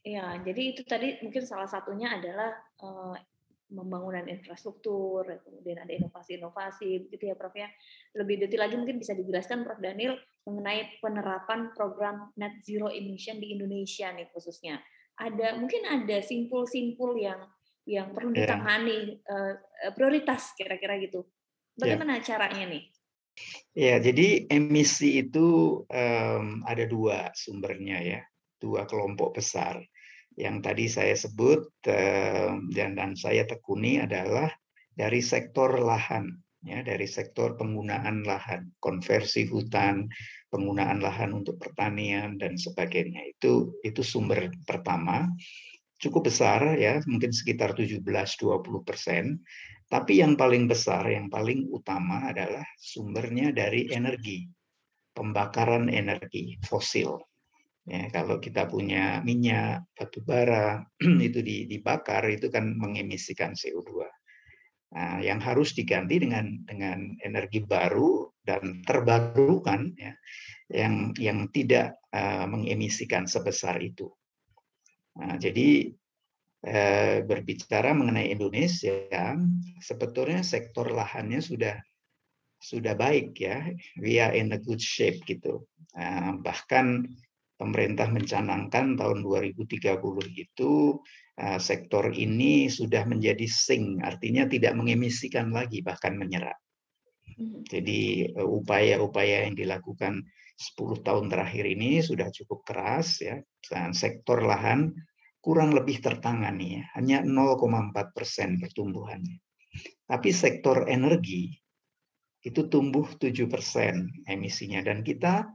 Iya, 0.00 0.26
jadi 0.40 0.62
itu 0.72 0.82
tadi 0.88 1.20
mungkin 1.20 1.44
salah 1.44 1.68
satunya 1.68 2.16
adalah 2.16 2.56
uh, 2.80 3.16
pembangunan 3.68 4.24
infrastruktur, 4.26 5.28
kemudian 5.44 5.84
ada 5.84 5.92
inovasi-inovasi, 5.92 7.06
begitu 7.06 7.30
ya 7.30 7.36
Prof 7.36 7.54
ya. 7.54 7.68
Lebih 8.16 8.44
detail 8.44 8.66
lagi 8.66 8.76
mungkin 8.80 8.96
bisa 8.96 9.12
dijelaskan 9.12 9.62
Prof 9.62 9.78
Daniel 9.78 10.16
mengenai 10.46 11.00
penerapan 11.04 11.72
program 11.76 12.32
net 12.36 12.60
zero 12.64 12.88
emission 12.88 13.38
di 13.38 13.56
Indonesia 13.56 14.12
nih 14.12 14.28
khususnya. 14.32 14.80
Ada 15.20 15.60
mungkin 15.60 15.84
ada 15.84 16.24
simpul-simpul 16.24 17.20
yang 17.20 17.40
yang 17.84 18.12
perlu 18.16 18.32
ya. 18.32 18.44
ditangani 18.44 19.20
yeah. 19.20 19.88
uh, 19.88 19.92
prioritas 19.92 20.56
kira-kira 20.56 20.96
gitu. 21.00 21.28
Bagaimana 21.76 22.20
yeah. 22.20 22.24
caranya 22.24 22.64
nih? 22.68 22.84
Ya, 23.72 23.96
jadi 24.02 24.50
emisi 24.52 25.22
itu 25.24 25.80
um, 25.88 26.46
ada 26.68 26.84
dua 26.84 27.32
sumbernya 27.32 27.98
ya, 28.04 28.20
dua 28.60 28.84
kelompok 28.84 29.40
besar 29.40 29.80
yang 30.38 30.62
tadi 30.62 30.86
saya 30.86 31.12
sebut 31.12 31.68
eh, 31.90 32.50
dan, 32.72 32.94
dan 32.94 33.12
saya 33.18 33.44
tekuni 33.44 34.00
adalah 34.00 34.48
dari 34.94 35.20
sektor 35.24 35.80
lahan, 35.80 36.32
ya 36.60 36.84
dari 36.84 37.08
sektor 37.08 37.56
penggunaan 37.56 38.24
lahan, 38.24 38.68
konversi 38.80 39.48
hutan, 39.48 40.08
penggunaan 40.52 41.00
lahan 41.00 41.32
untuk 41.32 41.56
pertanian 41.56 42.36
dan 42.36 42.60
sebagainya. 42.60 43.24
Itu 43.36 43.80
itu 43.80 44.04
sumber 44.04 44.52
pertama 44.68 45.24
cukup 46.00 46.32
besar 46.32 46.80
ya, 46.80 46.98
mungkin 47.04 47.30
sekitar 47.30 47.76
17-20 47.76 48.88
persen. 48.88 49.44
Tapi 49.90 50.22
yang 50.22 50.38
paling 50.38 50.70
besar, 50.70 51.04
yang 51.10 51.28
paling 51.28 51.66
utama 51.68 52.30
adalah 52.30 52.64
sumbernya 52.78 53.50
dari 53.50 53.90
energi, 53.90 54.46
pembakaran 55.12 55.90
energi 55.90 56.56
fosil. 56.62 57.18
Ya, 57.90 58.06
kalau 58.14 58.38
kita 58.38 58.70
punya 58.70 59.18
minyak, 59.26 59.82
batu 59.98 60.22
bara, 60.22 60.78
itu 61.26 61.42
dibakar, 61.42 62.30
itu 62.30 62.46
kan 62.46 62.70
mengemisikan 62.78 63.50
CO2. 63.52 64.06
Nah, 64.90 65.22
yang 65.22 65.38
harus 65.38 65.70
diganti 65.70 66.18
dengan 66.18 66.66
dengan 66.66 67.14
energi 67.22 67.62
baru 67.62 68.26
dan 68.42 68.82
terbarukan 68.82 69.94
ya, 69.94 70.18
yang 70.66 71.14
yang 71.14 71.46
tidak 71.54 72.02
uh, 72.10 72.42
mengemisikan 72.50 73.30
sebesar 73.30 73.78
itu. 73.78 74.10
Nah, 75.14 75.38
jadi 75.38 75.94
uh, 76.66 77.22
berbicara 77.22 77.94
mengenai 77.94 78.34
Indonesia, 78.34 79.38
sebetulnya 79.78 80.42
sektor 80.42 80.90
lahannya 80.90 81.38
sudah 81.38 81.78
sudah 82.58 82.98
baik 82.98 83.38
ya, 83.38 83.70
we 84.02 84.18
are 84.18 84.34
in 84.34 84.50
a 84.50 84.58
good 84.58 84.82
shape 84.82 85.22
gitu. 85.22 85.70
Uh, 85.94 86.34
bahkan 86.42 87.06
pemerintah 87.60 88.08
mencanangkan 88.08 88.96
tahun 88.96 89.20
2030 89.20 90.00
itu 90.32 90.96
Eh, 91.40 91.56
sektor 91.56 92.12
ini 92.12 92.68
sudah 92.68 93.08
menjadi 93.08 93.48
sing, 93.48 94.04
artinya 94.04 94.44
tidak 94.44 94.76
mengemisikan 94.76 95.48
lagi, 95.48 95.80
bahkan 95.80 96.12
menyerap. 96.12 96.60
Hmm. 97.32 97.64
Jadi 97.64 98.28
eh, 98.28 98.44
upaya-upaya 98.44 99.48
yang 99.48 99.56
dilakukan 99.56 100.20
10 100.60 101.00
tahun 101.00 101.32
terakhir 101.32 101.64
ini 101.64 102.04
sudah 102.04 102.28
cukup 102.28 102.60
keras 102.68 103.24
ya. 103.24 103.40
Dan 103.64 103.96
sektor 103.96 104.44
lahan 104.44 104.92
kurang 105.40 105.72
lebih 105.72 106.04
tertangani 106.04 106.76
ya, 106.76 106.84
hanya 107.00 107.24
0,4 107.24 108.12
persen 108.12 108.60
pertumbuhannya. 108.60 109.40
Tapi 110.04 110.28
sektor 110.36 110.92
energi 110.92 111.56
itu 112.44 112.68
tumbuh 112.68 113.08
7 113.16 113.48
persen 113.48 114.12
emisinya 114.28 114.84
dan 114.84 115.00
kita 115.00 115.48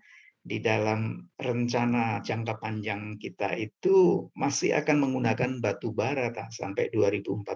di 0.46 0.62
dalam 0.62 1.26
rencana 1.42 2.22
jangka 2.22 2.62
panjang 2.62 3.18
kita 3.18 3.58
itu 3.58 4.30
masih 4.38 4.78
akan 4.78 5.02
menggunakan 5.02 5.58
batu 5.58 5.90
bara 5.90 6.30
tak, 6.30 6.54
sampai 6.54 6.94
2045. 6.94 7.50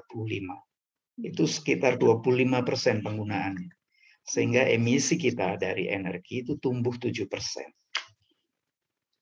Itu 1.21 1.45
sekitar 1.45 2.01
25 2.01 2.65
persen 2.65 3.05
penggunaannya. 3.05 3.69
Sehingga 4.25 4.65
emisi 4.65 5.21
kita 5.21 5.61
dari 5.61 5.85
energi 5.85 6.41
itu 6.41 6.57
tumbuh 6.57 6.97
7 6.97 7.29
persen. 7.29 7.69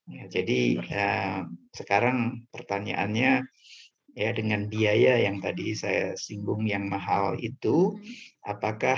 Ya, 0.08 0.32
jadi 0.32 0.80
eh, 0.80 1.40
sekarang 1.76 2.48
pertanyaannya 2.56 3.44
ya 4.16 4.30
dengan 4.32 4.72
biaya 4.72 5.20
yang 5.20 5.44
tadi 5.44 5.76
saya 5.76 6.16
singgung 6.16 6.64
yang 6.64 6.88
mahal 6.88 7.36
itu, 7.36 8.00
apakah 8.48 8.96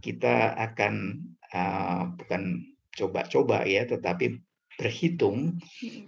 kita 0.00 0.56
akan 0.56 1.20
uh, 1.50 2.14
bukan 2.14 2.69
coba-coba 2.94 3.64
ya, 3.66 3.86
tetapi 3.86 4.40
berhitung 4.80 5.60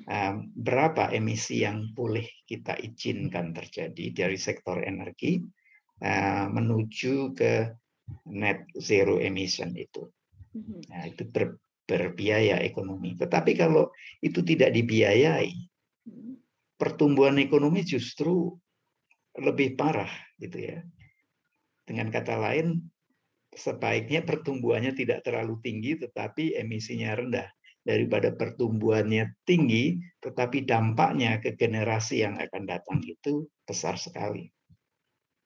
uh, 0.08 0.34
berapa 0.56 1.12
emisi 1.12 1.60
yang 1.60 1.92
boleh 1.92 2.24
kita 2.48 2.72
izinkan 2.80 3.52
terjadi 3.52 4.24
dari 4.24 4.38
sektor 4.40 4.80
energi 4.80 5.44
uh, 6.00 6.48
menuju 6.48 7.36
ke 7.36 7.68
net 8.32 8.64
zero 8.80 9.20
emission 9.20 9.76
itu. 9.76 10.08
Mm-hmm. 10.56 10.80
Nah, 10.88 11.02
itu 11.08 11.22
ber, 11.28 11.60
berbiaya 11.84 12.64
ekonomi. 12.64 13.12
Tetapi 13.16 13.52
kalau 13.56 13.92
itu 14.24 14.40
tidak 14.40 14.72
dibiayai, 14.72 15.52
mm-hmm. 16.08 16.34
pertumbuhan 16.80 17.36
ekonomi 17.40 17.84
justru 17.84 18.56
lebih 19.36 19.76
parah 19.76 20.12
gitu 20.40 20.60
ya. 20.60 20.80
Dengan 21.84 22.08
kata 22.08 22.40
lain, 22.40 22.91
sebaiknya 23.52 24.24
pertumbuhannya 24.24 24.96
tidak 24.96 25.22
terlalu 25.28 25.60
tinggi 25.60 26.00
tetapi 26.00 26.56
emisinya 26.56 27.12
rendah 27.20 27.48
daripada 27.82 28.32
pertumbuhannya 28.32 29.36
tinggi 29.44 30.00
tetapi 30.22 30.64
dampaknya 30.64 31.42
ke 31.42 31.52
generasi 31.58 32.24
yang 32.24 32.40
akan 32.40 32.64
datang 32.64 33.04
itu 33.04 33.44
besar 33.66 34.00
sekali 34.00 34.48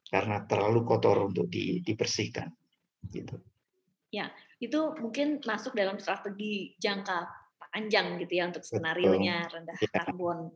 karena 0.06 0.46
terlalu 0.46 0.86
kotor 0.86 1.26
untuk 1.26 1.50
di, 1.50 1.82
dibersihkan 1.82 2.46
gitu. 3.10 3.42
Ya, 4.14 4.30
itu 4.62 4.94
mungkin 5.02 5.42
masuk 5.42 5.74
dalam 5.74 5.98
strategi 5.98 6.78
jangka 6.78 7.26
panjang 7.74 8.16
gitu 8.22 8.33
ya 8.38 8.44
untuk 8.48 8.64
skenario 8.64 9.18
nya 9.18 9.44
rendah 9.50 9.76
ya. 9.76 9.90
karbon 9.90 10.54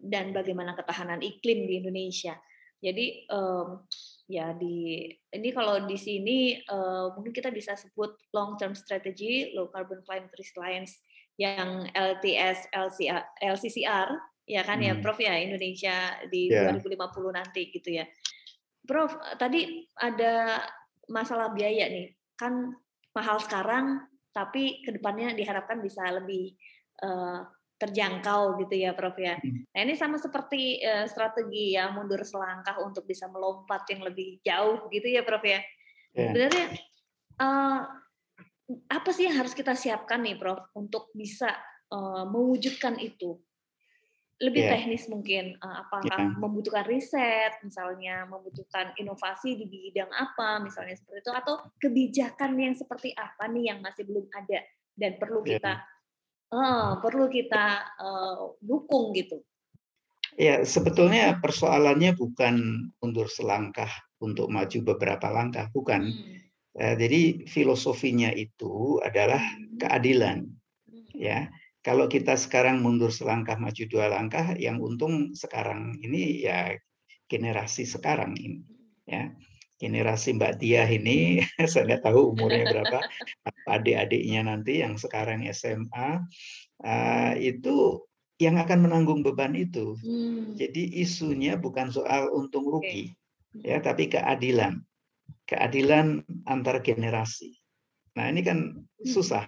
dan 0.00 0.32
bagaimana 0.32 0.72
ketahanan 0.72 1.20
iklim 1.20 1.68
di 1.68 1.84
Indonesia. 1.84 2.34
Jadi 2.80 3.28
um, 3.30 3.84
ya 4.26 4.50
di 4.58 5.06
ini 5.30 5.48
kalau 5.54 5.86
di 5.86 5.94
sini 5.94 6.58
uh, 6.66 7.14
mungkin 7.14 7.30
kita 7.30 7.54
bisa 7.54 7.78
sebut 7.78 8.18
long 8.34 8.58
term 8.58 8.74
strategy 8.74 9.54
low 9.54 9.70
carbon 9.70 10.02
climate 10.02 10.34
resilience 10.34 10.98
yang 11.38 11.86
LTS 11.94 12.66
LCR, 12.74 13.22
LCCR 13.38 14.08
ya 14.46 14.62
kan 14.62 14.78
ya, 14.78 14.94
hmm. 14.94 14.98
ya 14.98 15.02
Prof 15.02 15.18
ya 15.18 15.34
Indonesia 15.38 15.96
di 16.30 16.48
yeah. 16.50 16.70
2050 16.74 17.38
nanti 17.38 17.62
gitu 17.70 17.90
ya. 18.02 18.06
Prof 18.86 19.14
tadi 19.38 19.86
ada 19.98 20.62
masalah 21.10 21.50
biaya 21.54 21.90
nih 21.90 22.14
kan 22.38 22.74
mahal 23.14 23.38
sekarang 23.42 24.06
tapi 24.30 24.84
ke 24.84 24.92
depannya 24.94 25.32
diharapkan 25.32 25.80
bisa 25.80 26.02
lebih 26.12 26.54
uh, 27.02 27.46
terjangkau 27.76 28.56
gitu 28.64 28.74
ya 28.88 28.96
Prof 28.96 29.16
ya. 29.20 29.36
Hmm. 29.36 29.68
Nah 29.68 29.80
ini 29.84 29.94
sama 29.94 30.16
seperti 30.16 30.80
uh, 30.80 31.04
strategi 31.04 31.76
ya 31.76 31.92
mundur 31.92 32.24
selangkah 32.24 32.80
untuk 32.80 33.04
bisa 33.04 33.28
melompat 33.28 33.84
yang 33.92 34.04
lebih 34.04 34.40
jauh 34.40 34.88
gitu 34.88 35.06
ya 35.06 35.22
Prof 35.22 35.44
ya. 35.44 35.60
Yeah. 36.16 36.32
Sebenarnya 36.32 36.66
uh, 37.36 37.80
apa 38.88 39.10
sih 39.12 39.28
yang 39.28 39.36
harus 39.44 39.52
kita 39.52 39.76
siapkan 39.76 40.24
nih 40.24 40.40
Prof 40.40 40.72
untuk 40.72 41.12
bisa 41.12 41.52
uh, 41.92 42.24
mewujudkan 42.24 42.96
itu? 42.96 43.36
Lebih 44.36 44.68
yeah. 44.68 44.72
teknis 44.72 45.04
mungkin 45.12 45.56
uh, 45.60 45.84
apakah 45.84 46.32
yeah. 46.32 46.36
membutuhkan 46.40 46.84
riset 46.88 47.60
misalnya, 47.60 48.24
membutuhkan 48.24 48.96
inovasi 48.96 49.56
di 49.60 49.68
bidang 49.68 50.08
apa 50.12 50.64
misalnya 50.64 50.96
seperti 50.96 51.28
itu 51.28 51.32
atau 51.32 51.54
kebijakan 51.76 52.56
yang 52.56 52.72
seperti 52.72 53.12
apa 53.12 53.48
nih 53.52 53.72
yang 53.72 53.84
masih 53.84 54.08
belum 54.08 54.32
ada 54.32 54.64
dan 54.96 55.20
perlu 55.20 55.44
yeah. 55.44 55.60
kita 55.60 55.72
uh, 56.52 56.98
perlu 57.02 57.26
kita 57.30 57.96
uh, 57.98 58.54
dukung 58.62 59.14
gitu. 59.16 59.42
Ya, 60.36 60.60
sebetulnya 60.68 61.40
persoalannya 61.40 62.12
bukan 62.12 62.88
mundur 63.00 63.30
selangkah 63.30 63.88
untuk 64.20 64.52
maju 64.52 64.78
beberapa 64.94 65.32
langkah, 65.32 65.72
bukan. 65.72 66.12
Hmm. 66.12 66.36
Uh, 66.76 66.94
jadi 67.00 67.48
filosofinya 67.48 68.28
itu 68.36 69.00
adalah 69.00 69.40
hmm. 69.40 69.80
keadilan. 69.80 70.44
Hmm. 70.84 71.08
Ya, 71.16 71.48
kalau 71.80 72.10
kita 72.10 72.36
sekarang 72.36 72.84
mundur 72.84 73.08
selangkah 73.14 73.56
maju 73.56 73.82
dua 73.88 74.12
langkah, 74.12 74.52
yang 74.60 74.82
untung 74.82 75.32
sekarang 75.32 75.96
ini 76.04 76.44
ya 76.44 76.76
generasi 77.30 77.88
sekarang 77.88 78.36
ini. 78.36 78.60
Ya, 79.06 79.30
generasi 79.76 80.36
Mbak 80.36 80.60
Tia 80.60 80.88
ini, 80.88 81.40
saya 81.70 81.84
nggak 81.84 82.04
tahu 82.08 82.32
umurnya 82.32 82.64
berapa, 82.72 82.98
adik-adiknya 83.68 84.48
nanti 84.48 84.80
yang 84.80 84.96
sekarang 84.96 85.44
SMA, 85.52 86.24
uh, 86.84 87.32
itu 87.36 88.04
yang 88.36 88.60
akan 88.60 88.88
menanggung 88.88 89.24
beban 89.24 89.56
itu. 89.56 89.96
Hmm. 90.00 90.56
Jadi 90.56 91.00
isunya 91.00 91.56
bukan 91.56 91.92
soal 91.92 92.32
untung 92.32 92.68
rugi, 92.68 93.12
okay. 93.56 93.76
ya, 93.76 93.78
tapi 93.80 94.08
keadilan, 94.08 94.80
keadilan 95.48 96.24
antar 96.48 96.80
generasi. 96.80 97.56
Nah 98.16 98.32
ini 98.32 98.40
kan 98.44 98.80
hmm. 98.80 99.08
susah 99.08 99.44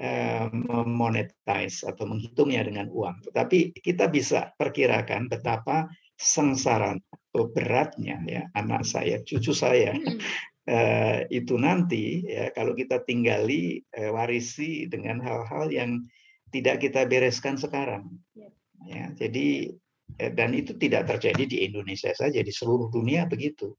uh, 0.00 0.48
memonetize 0.52 1.84
atau 1.84 2.08
menghitungnya 2.08 2.64
dengan 2.64 2.88
uang, 2.88 3.32
tetapi 3.32 3.76
kita 3.80 4.08
bisa 4.08 4.52
perkirakan 4.56 5.28
betapa 5.28 5.88
sengsara 6.18 6.98
atau 6.98 7.54
beratnya 7.54 8.18
ya 8.26 8.42
anak 8.58 8.82
saya, 8.82 9.22
cucu 9.22 9.54
saya 9.54 9.94
hmm. 9.94 10.18
eh, 10.74 11.18
itu 11.30 11.54
nanti 11.54 12.26
ya 12.26 12.50
kalau 12.50 12.74
kita 12.74 13.06
tinggali 13.06 13.78
eh, 13.94 14.10
warisi 14.10 14.90
dengan 14.90 15.22
hal-hal 15.22 15.70
yang 15.70 16.02
tidak 16.50 16.82
kita 16.82 17.06
bereskan 17.06 17.54
sekarang. 17.54 18.10
Ya, 18.34 18.50
ya 18.82 19.04
jadi 19.14 19.70
eh, 20.18 20.32
dan 20.34 20.50
itu 20.58 20.74
tidak 20.74 21.06
terjadi 21.06 21.44
di 21.46 21.58
Indonesia 21.62 22.10
saja 22.10 22.42
di 22.42 22.50
seluruh 22.50 22.90
dunia 22.90 23.30
begitu. 23.30 23.78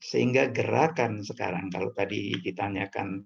Sehingga 0.00 0.48
gerakan 0.52 1.24
sekarang 1.24 1.68
kalau 1.68 1.92
tadi 1.92 2.32
ditanyakan 2.40 3.20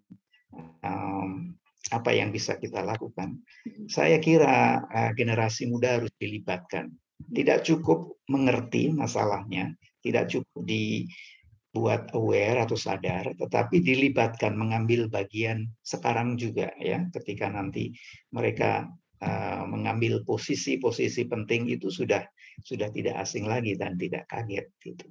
um, 0.82 1.54
apa 1.94 2.10
yang 2.10 2.34
bisa 2.34 2.58
kita 2.58 2.82
lakukan, 2.82 3.38
hmm. 3.62 3.86
saya 3.86 4.18
kira 4.18 4.82
uh, 4.82 5.10
generasi 5.14 5.70
muda 5.70 6.02
harus 6.02 6.10
dilibatkan 6.18 6.90
tidak 7.18 7.66
cukup 7.66 8.18
mengerti 8.30 8.90
masalahnya, 8.90 9.74
tidak 10.00 10.30
cukup 10.32 10.60
dibuat 10.64 12.10
aware 12.16 12.64
atau 12.64 12.76
sadar, 12.76 13.34
tetapi 13.36 13.80
dilibatkan 13.80 14.54
mengambil 14.54 15.06
bagian 15.08 15.68
sekarang 15.84 16.36
juga 16.40 16.72
ya, 16.80 17.04
ketika 17.12 17.50
nanti 17.50 17.94
mereka 18.32 18.88
uh, 19.22 19.64
mengambil 19.68 20.22
posisi-posisi 20.26 21.26
penting 21.28 21.70
itu 21.70 21.88
sudah 21.92 22.24
sudah 22.62 22.88
tidak 22.94 23.18
asing 23.18 23.44
lagi 23.50 23.74
dan 23.74 23.98
tidak 23.98 24.24
kaget 24.30 24.66
gitu. 24.80 25.06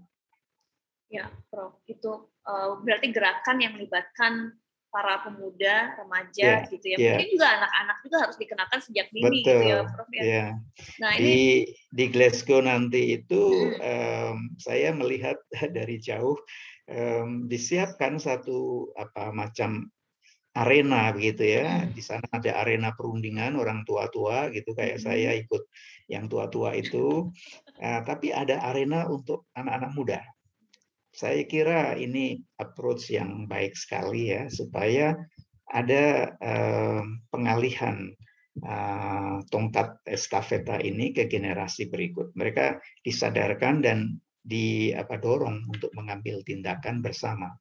Ya, 1.13 1.29
Prof. 1.51 1.77
Itu 1.85 2.33
uh, 2.49 2.81
berarti 2.81 3.13
gerakan 3.13 3.61
yang 3.61 3.77
melibatkan 3.77 4.49
para 4.93 5.25
pemuda, 5.25 5.97
remaja 5.97 6.61
yeah, 6.61 6.69
gitu 6.69 6.85
ya. 6.93 6.97
Yeah. 7.01 7.17
Mungkin 7.17 7.29
juga 7.33 7.47
anak-anak 7.49 7.97
juga 8.05 8.17
harus 8.21 8.37
dikenakan 8.37 8.79
sejak 8.85 9.07
dini 9.09 9.25
Betul, 9.25 9.41
gitu 9.41 9.53
ya, 9.65 9.77
Prof 9.89 10.09
ya. 10.13 10.21
Yeah. 10.23 10.49
Nah, 11.01 11.11
ini 11.17 11.25
di 11.25 11.41
di 11.89 12.05
Glasgow 12.13 12.61
nanti 12.61 13.01
itu 13.17 13.43
um, 13.81 14.53
saya 14.61 14.93
melihat 14.93 15.41
dari 15.77 15.97
jauh 15.97 16.37
um, 16.93 17.49
disiapkan 17.49 18.21
satu 18.21 18.93
apa 18.93 19.33
macam 19.33 19.89
arena 20.53 21.09
begitu 21.09 21.57
ya. 21.57 21.89
Di 21.89 22.01
sana 22.05 22.29
ada 22.29 22.61
arena 22.61 22.93
perundingan 22.93 23.57
orang 23.57 23.81
tua-tua 23.89 24.53
gitu 24.53 24.77
kayak 24.77 25.01
hmm. 25.01 25.05
saya 25.09 25.33
ikut 25.41 25.65
yang 26.05 26.29
tua-tua 26.29 26.77
itu. 26.77 27.33
Uh, 27.81 28.01
tapi 28.05 28.29
ada 28.29 28.61
arena 28.61 29.09
untuk 29.09 29.49
anak-anak 29.57 29.91
muda. 29.97 30.21
Saya 31.13 31.45
kira 31.45 31.93
ini 31.93 32.41
approach 32.57 33.13
yang 33.13 33.45
baik 33.45 33.77
sekali 33.77 34.33
ya 34.33 34.49
supaya 34.49 35.13
ada 35.69 36.33
uh, 36.41 37.05
pengalihan 37.29 38.09
uh, 38.65 39.37
tongkat 39.53 40.01
estafeta 40.09 40.81
ini 40.81 41.13
ke 41.13 41.29
generasi 41.29 41.89
berikut. 41.93 42.33
Mereka 42.33 42.81
disadarkan 43.05 43.85
dan 43.85 44.17
di 44.43 44.91
apa 44.91 45.21
dorong 45.21 45.69
untuk 45.69 45.93
mengambil 45.95 46.41
tindakan 46.43 46.99
bersama 46.99 47.53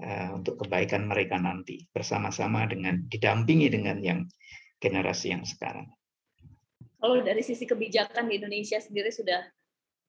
uh, 0.00 0.30
untuk 0.38 0.62
kebaikan 0.64 1.10
mereka 1.10 1.36
nanti 1.36 1.84
bersama-sama 1.90 2.64
dengan 2.70 3.04
didampingi 3.10 3.74
dengan 3.74 3.98
yang 4.00 4.20
generasi 4.78 5.34
yang 5.34 5.42
sekarang. 5.42 5.90
Kalau 7.04 7.20
dari 7.20 7.44
sisi 7.44 7.68
kebijakan 7.68 8.32
di 8.32 8.40
Indonesia 8.40 8.80
sendiri 8.80 9.12
sudah 9.12 9.44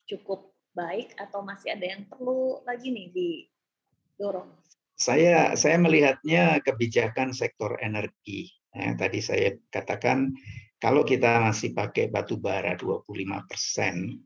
cukup 0.07 0.54
baik 0.75 1.15
atau 1.15 1.41
masih 1.41 1.73
ada 1.73 1.87
yang 1.87 2.03
perlu 2.05 2.59
lagi 2.67 2.91
nih 2.91 3.07
didorong? 3.15 4.51
Saya 4.95 5.55
saya 5.55 5.79
melihatnya 5.79 6.59
kebijakan 6.59 7.31
sektor 7.31 7.79
energi. 7.79 8.51
Ya, 8.75 8.91
tadi 8.99 9.23
saya 9.23 9.55
katakan 9.71 10.35
kalau 10.83 11.07
kita 11.07 11.39
masih 11.47 11.71
pakai 11.71 12.11
batu 12.11 12.35
bara 12.35 12.75
25 12.75 13.07
persen 13.47 14.19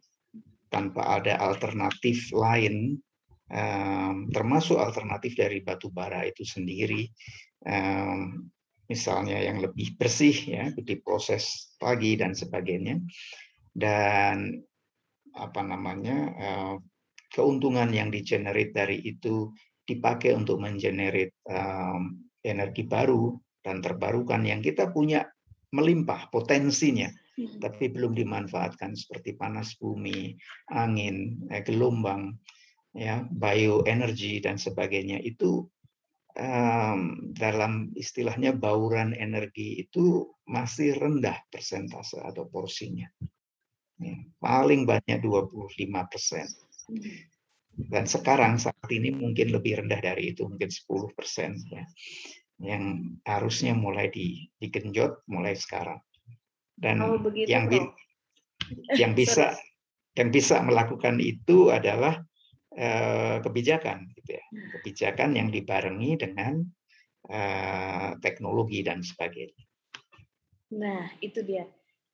tanpa 0.73 1.21
ada 1.21 1.38
alternatif 1.38 2.33
lain, 2.33 2.97
termasuk 4.29 4.77
alternatif 4.77 5.38
dari 5.38 5.62
batu 5.62 5.89
bara 5.89 6.25
itu 6.25 6.45
sendiri, 6.45 7.09
misalnya 8.89 9.38
yang 9.41 9.62
lebih 9.62 9.97
bersih 9.97 10.33
ya 10.33 10.69
diproses 10.77 11.73
pagi 11.81 12.17
dan 12.17 12.38
sebagainya, 12.38 13.01
dan 13.73 14.62
apa 15.35 15.61
namanya 15.61 16.17
uh, 16.37 16.75
keuntungan 17.29 17.89
yang 17.93 18.09
digenerate 18.09 18.73
dari 18.73 18.97
itu 19.05 19.53
dipakai 19.85 20.37
untuk 20.37 20.61
mengenerate 20.61 21.37
um, 21.49 22.29
energi 22.41 22.85
baru 22.85 23.37
dan 23.61 23.81
terbarukan 23.81 24.45
yang 24.45 24.61
kita 24.61 24.89
punya 24.89 25.25
melimpah 25.69 26.29
potensinya 26.33 27.09
hmm. 27.37 27.61
tapi 27.61 27.89
belum 27.93 28.17
dimanfaatkan 28.17 28.97
seperti 28.97 29.37
panas 29.37 29.77
bumi, 29.77 30.33
angin, 30.73 31.45
eh, 31.53 31.61
gelombang, 31.61 32.35
ya, 32.93 33.23
bioenergi 33.29 34.41
dan 34.41 34.57
sebagainya 34.57 35.21
itu 35.21 35.63
um, 36.35 37.31
dalam 37.33 37.93
istilahnya 37.93 38.53
bauran 38.53 39.13
energi 39.13 39.79
itu 39.85 40.27
masih 40.49 40.97
rendah 40.97 41.37
persentase 41.53 42.19
atau 42.19 42.49
porsinya. 42.49 43.05
Paling 44.39 44.88
banyak 44.88 45.19
25 45.19 45.75
persen. 46.07 46.47
Dan 47.79 48.03
sekarang 48.07 48.59
saat 48.59 48.88
ini 48.91 49.12
mungkin 49.12 49.55
lebih 49.55 49.83
rendah 49.83 49.99
dari 49.99 50.35
itu, 50.35 50.47
mungkin 50.47 50.71
10 50.71 51.15
persen. 51.15 51.55
Ya. 51.71 51.83
Yang 52.59 52.83
harusnya 53.23 53.75
mulai 53.75 54.12
di, 54.12 54.47
digenjot 54.59 55.23
mulai 55.31 55.55
sekarang. 55.55 55.99
Dan 56.79 57.03
oh, 57.03 57.19
begitu, 57.19 57.51
yang, 57.51 57.67
bi 57.67 57.83
yang 58.95 59.12
bisa 59.19 59.55
yang 60.15 60.31
bisa 60.35 60.59
melakukan 60.63 61.19
itu 61.23 61.71
adalah 61.71 62.19
uh, 62.75 63.39
kebijakan, 63.39 64.12
gitu 64.19 64.35
ya. 64.35 64.43
Hmm. 64.43 64.67
kebijakan 64.79 65.29
yang 65.35 65.47
dibarengi 65.47 66.19
dengan 66.19 66.63
uh, 67.31 68.15
teknologi 68.19 68.83
dan 68.83 68.99
sebagainya. 68.99 69.63
Nah, 70.75 71.07
itu 71.23 71.39
dia 71.43 71.65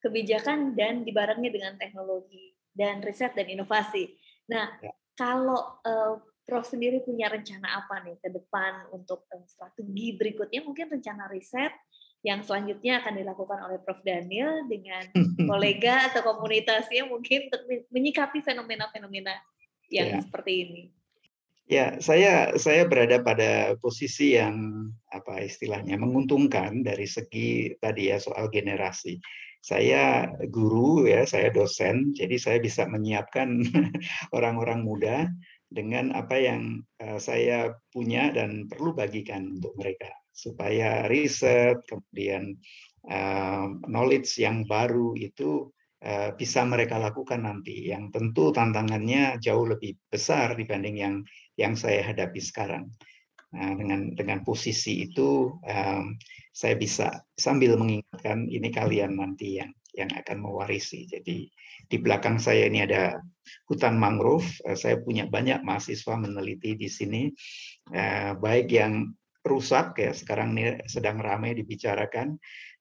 kebijakan 0.06 0.78
dan 0.78 1.02
dibarengi 1.02 1.50
dengan 1.50 1.74
teknologi 1.82 2.54
dan 2.70 3.02
riset 3.02 3.34
dan 3.34 3.50
inovasi. 3.50 4.14
Nah, 4.54 4.70
ya. 4.78 4.94
kalau 5.18 5.82
uh, 5.82 6.22
Prof 6.46 6.62
sendiri 6.62 7.02
punya 7.02 7.26
rencana 7.26 7.82
apa 7.82 8.06
nih 8.06 8.22
ke 8.22 8.30
depan 8.30 8.94
untuk 8.94 9.26
uh, 9.34 9.42
strategi 9.50 10.14
berikutnya? 10.14 10.62
Mungkin 10.62 10.94
rencana 10.94 11.26
riset 11.26 11.74
yang 12.22 12.46
selanjutnya 12.46 13.02
akan 13.02 13.18
dilakukan 13.18 13.60
oleh 13.66 13.82
Prof 13.82 14.06
Daniel 14.06 14.70
dengan 14.70 15.10
kolega 15.50 16.14
atau 16.14 16.22
komunitasnya 16.22 17.10
mungkin 17.10 17.50
untuk 17.50 17.66
menyikapi 17.90 18.46
fenomena-fenomena 18.46 19.34
yang 19.90 20.08
ya. 20.14 20.22
seperti 20.22 20.54
ini. 20.70 20.84
Ya, 21.66 21.98
saya 21.98 22.54
saya 22.62 22.86
berada 22.86 23.26
pada 23.26 23.74
posisi 23.82 24.38
yang 24.38 24.86
apa 25.10 25.42
istilahnya 25.42 25.98
menguntungkan 25.98 26.86
dari 26.86 27.10
segi 27.10 27.74
tadi 27.82 28.14
ya 28.14 28.22
soal 28.22 28.54
generasi 28.54 29.18
saya 29.66 30.30
guru 30.54 31.10
ya, 31.10 31.26
saya 31.26 31.50
dosen, 31.50 32.14
jadi 32.14 32.38
saya 32.38 32.58
bisa 32.62 32.86
menyiapkan 32.86 33.66
orang-orang 34.38 34.86
muda 34.86 35.26
dengan 35.74 36.14
apa 36.14 36.38
yang 36.38 36.86
eh, 37.02 37.18
saya 37.18 37.74
punya 37.90 38.30
dan 38.30 38.70
perlu 38.70 38.94
bagikan 38.94 39.58
untuk 39.58 39.74
mereka 39.82 40.14
supaya 40.36 41.08
riset 41.08 41.80
kemudian 41.88 42.60
uh, 43.08 43.72
knowledge 43.88 44.36
yang 44.36 44.68
baru 44.68 45.16
itu 45.16 45.72
uh, 46.04 46.36
bisa 46.36 46.68
mereka 46.68 47.00
lakukan 47.00 47.48
nanti 47.48 47.88
yang 47.88 48.12
tentu 48.12 48.52
tantangannya 48.52 49.40
jauh 49.40 49.64
lebih 49.64 49.96
besar 50.12 50.60
dibanding 50.60 51.00
yang 51.00 51.16
yang 51.56 51.74
saya 51.80 52.04
hadapi 52.04 52.44
sekarang. 52.44 52.92
Nah, 53.56 53.72
dengan 53.72 54.12
dengan 54.12 54.44
posisi 54.44 55.08
itu 55.08 55.48
saya 56.52 56.76
bisa 56.76 57.24
sambil 57.40 57.80
mengingatkan 57.80 58.52
ini 58.52 58.68
kalian 58.68 59.16
nanti 59.16 59.64
yang 59.64 59.72
yang 59.96 60.12
akan 60.12 60.44
mewarisi. 60.44 61.08
Jadi 61.08 61.48
di 61.88 61.98
belakang 61.98 62.38
saya 62.38 62.68
ini 62.68 62.84
ada 62.84 63.16
hutan 63.72 63.96
mangrove. 63.96 64.46
Eh, 64.68 64.78
saya 64.78 65.00
punya 65.00 65.26
banyak 65.26 65.64
mahasiswa 65.64 66.20
meneliti 66.20 66.76
di 66.76 66.90
sini, 66.92 67.32
uh, 67.96 68.36
baik 68.38 68.68
yang 68.70 69.16
rusak 69.46 70.02
ya 70.02 70.12
sekarang 70.12 70.58
ini 70.58 70.84
sedang 70.86 71.22
ramai 71.22 71.56
dibicarakan. 71.56 72.36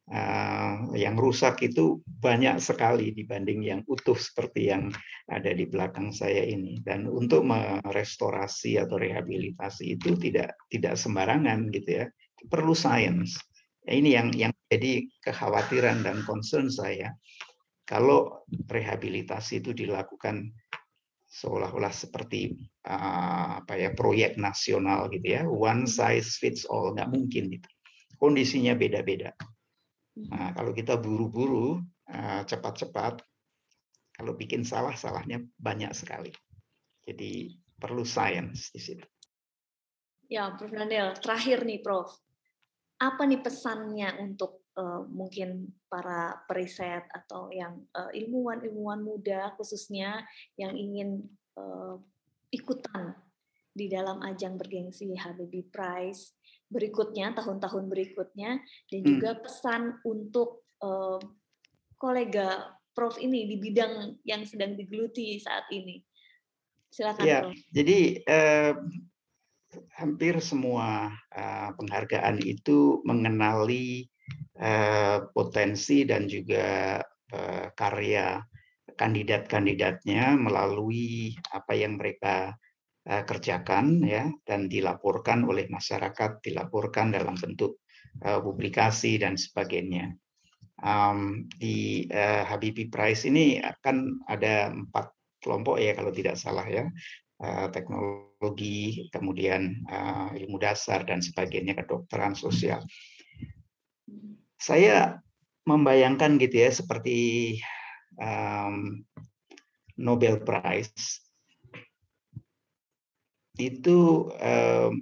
Uh, 0.04 0.92
yang 0.92 1.16
rusak 1.16 1.64
itu 1.64 2.04
banyak 2.04 2.60
sekali 2.60 3.16
dibanding 3.16 3.64
yang 3.64 3.80
utuh 3.88 4.12
seperti 4.12 4.68
yang 4.68 4.92
ada 5.32 5.48
di 5.56 5.64
belakang 5.64 6.12
saya 6.12 6.44
ini. 6.44 6.76
Dan 6.84 7.08
untuk 7.08 7.40
merestorasi 7.48 8.76
atau 8.76 9.00
rehabilitasi 9.00 9.96
itu 9.96 10.12
tidak 10.20 10.60
tidak 10.68 11.00
sembarangan 11.00 11.72
gitu 11.72 12.04
ya, 12.04 12.06
perlu 12.44 12.76
sains. 12.76 13.40
Ini 13.84 14.10
yang 14.12 14.28
yang 14.36 14.52
jadi 14.68 15.08
kekhawatiran 15.24 16.04
dan 16.04 16.20
concern 16.28 16.68
saya. 16.68 17.16
Kalau 17.84 18.44
rehabilitasi 18.48 19.60
itu 19.64 19.72
dilakukan 19.72 20.52
seolah-olah 21.28 21.92
seperti 21.92 22.52
uh, 22.88 23.64
apa 23.64 23.74
ya 23.76 23.90
proyek 23.96 24.36
nasional 24.36 25.08
gitu 25.08 25.40
ya, 25.40 25.42
one 25.48 25.88
size 25.88 26.36
fits 26.36 26.68
all 26.68 26.92
nggak 26.92 27.08
mungkin 27.08 27.56
itu. 27.56 27.68
Kondisinya 28.20 28.76
beda-beda. 28.76 29.32
Nah, 30.14 30.54
kalau 30.54 30.70
kita 30.70 30.94
buru-buru, 30.94 31.82
eh, 32.06 32.42
cepat-cepat, 32.46 33.18
kalau 34.14 34.38
bikin 34.38 34.62
salah, 34.62 34.94
salahnya 34.94 35.42
banyak 35.58 35.90
sekali. 35.90 36.30
Jadi 37.02 37.50
perlu 37.74 38.06
sains 38.06 38.70
di 38.70 38.80
situ. 38.80 39.06
Ya, 40.30 40.54
Prof. 40.54 40.70
Daniel, 40.70 41.18
terakhir 41.18 41.66
nih, 41.66 41.82
Prof. 41.82 42.14
Apa 43.02 43.26
nih 43.26 43.42
pesannya 43.42 44.22
untuk 44.22 44.64
uh, 44.78 45.02
mungkin 45.04 45.66
para 45.90 46.38
periset 46.46 47.04
atau 47.10 47.50
yang 47.50 47.82
uh, 47.92 48.08
ilmuwan-ilmuwan 48.14 49.02
muda 49.02 49.52
khususnya 49.58 50.22
yang 50.54 50.72
ingin 50.78 51.26
uh, 51.58 51.98
ikutan 52.54 53.18
di 53.74 53.90
dalam 53.90 54.22
ajang 54.22 54.54
bergengsi 54.54 55.10
Habibie 55.18 55.66
Prize 55.66 56.38
berikutnya, 56.68 57.36
tahun-tahun 57.36 57.84
berikutnya, 57.86 58.60
dan 58.90 58.98
hmm. 59.00 59.08
juga 59.08 59.30
pesan 59.40 60.00
untuk 60.04 60.64
uh, 60.82 61.20
kolega 61.98 62.74
Prof 62.94 63.18
ini 63.18 63.50
di 63.50 63.58
bidang 63.58 64.22
yang 64.22 64.46
sedang 64.46 64.78
digeluti 64.78 65.42
saat 65.42 65.66
ini. 65.74 65.98
Silakan. 66.94 67.26
Ya, 67.26 67.42
Prof. 67.42 67.58
jadi 67.74 67.98
eh, 68.22 68.72
hampir 69.98 70.38
semua 70.38 71.10
uh, 71.34 71.70
penghargaan 71.74 72.38
itu 72.46 73.02
mengenali 73.02 74.06
uh, 74.62 75.26
potensi 75.34 76.06
dan 76.06 76.30
juga 76.30 77.02
uh, 77.34 77.66
karya 77.74 78.38
kandidat-kandidatnya 78.94 80.38
melalui 80.38 81.34
apa 81.50 81.74
yang 81.74 81.98
mereka 81.98 82.54
uh, 82.54 82.73
kerjakan 83.04 84.00
ya 84.00 84.32
dan 84.48 84.64
dilaporkan 84.64 85.44
oleh 85.44 85.68
masyarakat, 85.68 86.40
dilaporkan 86.40 87.12
dalam 87.12 87.36
bentuk 87.36 87.84
uh, 88.24 88.40
publikasi 88.40 89.20
dan 89.20 89.36
sebagainya. 89.36 90.16
Um, 90.80 91.46
di 91.54 92.08
uh, 92.10 92.44
Habibie 92.48 92.88
Prize 92.88 93.28
ini 93.28 93.60
akan 93.60 94.26
ada 94.26 94.72
empat 94.72 95.12
kelompok 95.40 95.76
ya 95.80 95.92
kalau 95.92 96.10
tidak 96.10 96.40
salah 96.40 96.64
ya 96.64 96.88
uh, 97.44 97.68
teknologi 97.70 99.08
kemudian 99.12 99.84
uh, 99.88 100.32
ilmu 100.34 100.56
dasar 100.56 101.04
dan 101.04 101.20
sebagainya 101.20 101.76
kedokteran 101.78 102.32
sosial. 102.32 102.82
Saya 104.56 105.20
membayangkan 105.68 106.40
gitu 106.40 106.56
ya 106.64 106.70
seperti 106.72 107.18
um, 108.16 109.04
Nobel 110.00 110.40
Prize 110.42 111.23
itu 113.58 114.28
um, 114.34 114.92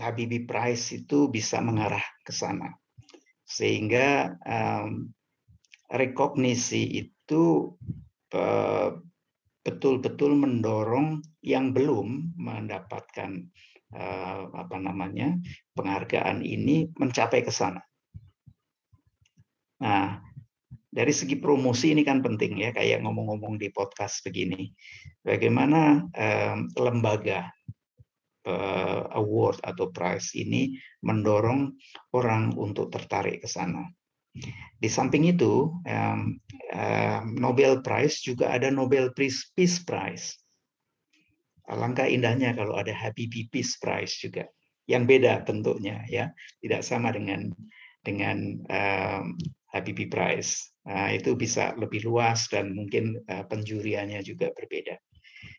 Habibie 0.00 0.48
Prize 0.48 1.04
itu 1.04 1.28
bisa 1.28 1.60
mengarah 1.60 2.02
ke 2.24 2.32
sana 2.32 2.72
sehingga 3.44 4.38
um, 4.46 5.12
rekognisi 5.90 6.86
itu 6.86 7.74
betul-betul 9.66 10.32
uh, 10.32 10.40
mendorong 10.40 11.20
yang 11.42 11.74
belum 11.74 12.38
mendapatkan 12.38 13.50
uh, 13.92 14.42
apa 14.54 14.76
namanya 14.78 15.34
penghargaan 15.74 16.46
ini 16.46 16.86
mencapai 16.94 17.42
ke 17.42 17.50
sana. 17.50 17.82
Nah, 19.82 20.20
dari 20.90 21.10
segi 21.10 21.40
promosi 21.42 21.90
ini 21.90 22.06
kan 22.06 22.22
penting 22.22 22.60
ya, 22.60 22.70
kayak 22.70 23.02
ngomong-ngomong 23.02 23.58
di 23.58 23.72
podcast 23.74 24.22
begini. 24.22 24.70
Bagaimana 25.26 26.06
um, 26.06 26.70
lembaga 26.78 27.50
award 29.12 29.60
atau 29.60 29.92
prize 29.92 30.32
ini 30.38 30.76
mendorong 31.04 31.76
orang 32.16 32.56
untuk 32.56 32.88
tertarik 32.88 33.44
ke 33.44 33.48
sana. 33.50 33.84
Di 34.80 34.86
samping 34.86 35.26
itu, 35.26 35.68
Nobel 37.36 37.82
Prize 37.82 38.22
juga 38.22 38.54
ada 38.54 38.70
Nobel 38.70 39.10
Peace, 39.12 39.50
Prize. 39.84 40.38
Alangkah 41.68 42.06
indahnya 42.08 42.54
kalau 42.54 42.78
ada 42.78 42.94
Habibie 42.94 43.50
Peace 43.50 43.76
Prize 43.76 44.16
juga, 44.22 44.46
yang 44.88 45.04
beda 45.04 45.42
bentuknya 45.44 46.02
ya, 46.08 46.32
tidak 46.62 46.86
sama 46.86 47.12
dengan 47.12 47.52
dengan 48.00 48.64
Habibie 49.70 50.08
Prize. 50.08 50.72
Nah, 50.88 51.12
itu 51.12 51.36
bisa 51.36 51.76
lebih 51.78 52.02
luas 52.08 52.48
dan 52.50 52.74
mungkin 52.74 53.20
uh, 53.30 53.44
penjuriannya 53.46 54.24
juga 54.26 54.50
berbeda. 54.50 54.98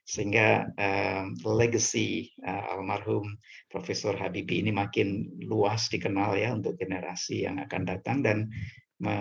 Sehingga 0.06 0.68
uh, 0.76 1.26
legacy 1.46 2.32
uh, 2.44 2.76
almarhum 2.76 3.38
Profesor 3.72 4.14
Habibie 4.18 4.62
ini 4.62 4.76
makin 4.76 5.40
luas 5.46 5.88
dikenal 5.88 6.38
ya 6.38 6.52
untuk 6.52 6.76
generasi 6.76 7.48
yang 7.48 7.62
akan 7.64 7.82
datang 7.88 8.18
dan 8.22 8.38
me, 9.02 9.16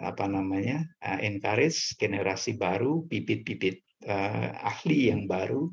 apa 0.00 0.24
namanya 0.24 0.88
uh, 1.04 1.20
encourage 1.20 1.96
generasi 2.00 2.56
baru, 2.56 3.04
bibit-bibit 3.04 3.84
uh, 4.08 4.56
ahli 4.64 5.12
yang 5.12 5.28
baru 5.28 5.68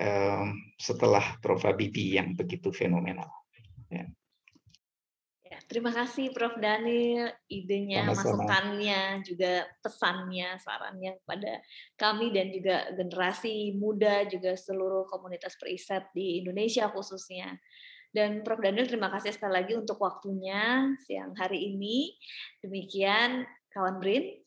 uh, 0.00 0.46
setelah 0.76 1.40
Prof 1.40 1.64
Habibie 1.64 2.20
yang 2.20 2.36
begitu 2.36 2.74
fenomenal. 2.74 3.30
Ya. 3.88 4.06
Terima 5.70 5.94
kasih 5.94 6.34
Prof. 6.34 6.58
Daniel, 6.58 7.30
idenya, 7.46 8.10
Sama-sama. 8.10 8.42
masukannya, 8.42 9.22
juga 9.22 9.70
pesannya, 9.78 10.58
sarannya 10.58 11.22
kepada 11.22 11.62
kami 11.94 12.34
dan 12.34 12.50
juga 12.50 12.90
generasi 12.98 13.78
muda, 13.78 14.26
juga 14.26 14.58
seluruh 14.58 15.06
komunitas 15.06 15.54
periset 15.54 16.10
di 16.10 16.42
Indonesia 16.42 16.90
khususnya. 16.90 17.54
Dan 18.10 18.42
Prof. 18.42 18.58
Daniel, 18.58 18.90
terima 18.90 19.14
kasih 19.14 19.30
sekali 19.30 19.62
lagi 19.62 19.78
untuk 19.78 20.02
waktunya 20.02 20.90
siang 21.06 21.38
hari 21.38 21.70
ini. 21.70 22.18
Demikian 22.58 23.46
kawan 23.70 24.02
BRIN, 24.02 24.42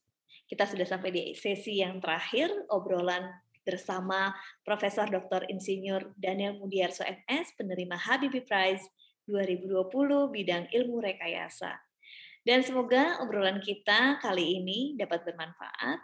kita 0.51 0.67
sudah 0.67 0.83
sampai 0.83 1.15
di 1.15 1.23
sesi 1.39 1.79
yang 1.79 2.03
terakhir, 2.03 2.51
obrolan 2.67 3.31
bersama 3.63 4.35
Profesor 4.67 5.07
Dr. 5.07 5.47
Insinyur 5.47 6.11
Daniel 6.19 6.59
Mudiarso 6.59 7.07
MS, 7.07 7.55
penerima 7.55 7.95
Habibie 7.95 8.43
Prize 8.43 8.83
2020 9.27 9.89
bidang 10.31 10.65
ilmu 10.71 11.03
rekayasa. 11.03 11.75
Dan 12.43 12.59
semoga 12.59 13.23
obrolan 13.23 13.63
kita 13.63 14.19
kali 14.19 14.59
ini 14.59 14.99
dapat 14.99 15.23
bermanfaat. 15.23 15.99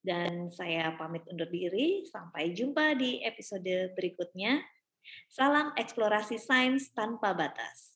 Dan 0.00 0.48
saya 0.48 0.94
pamit 0.94 1.26
undur 1.28 1.50
diri. 1.50 2.06
Sampai 2.08 2.54
jumpa 2.54 2.96
di 2.96 3.20
episode 3.26 3.92
berikutnya. 3.92 4.62
Salam 5.28 5.74
eksplorasi 5.76 6.38
sains 6.40 6.94
tanpa 6.94 7.34
batas. 7.36 7.95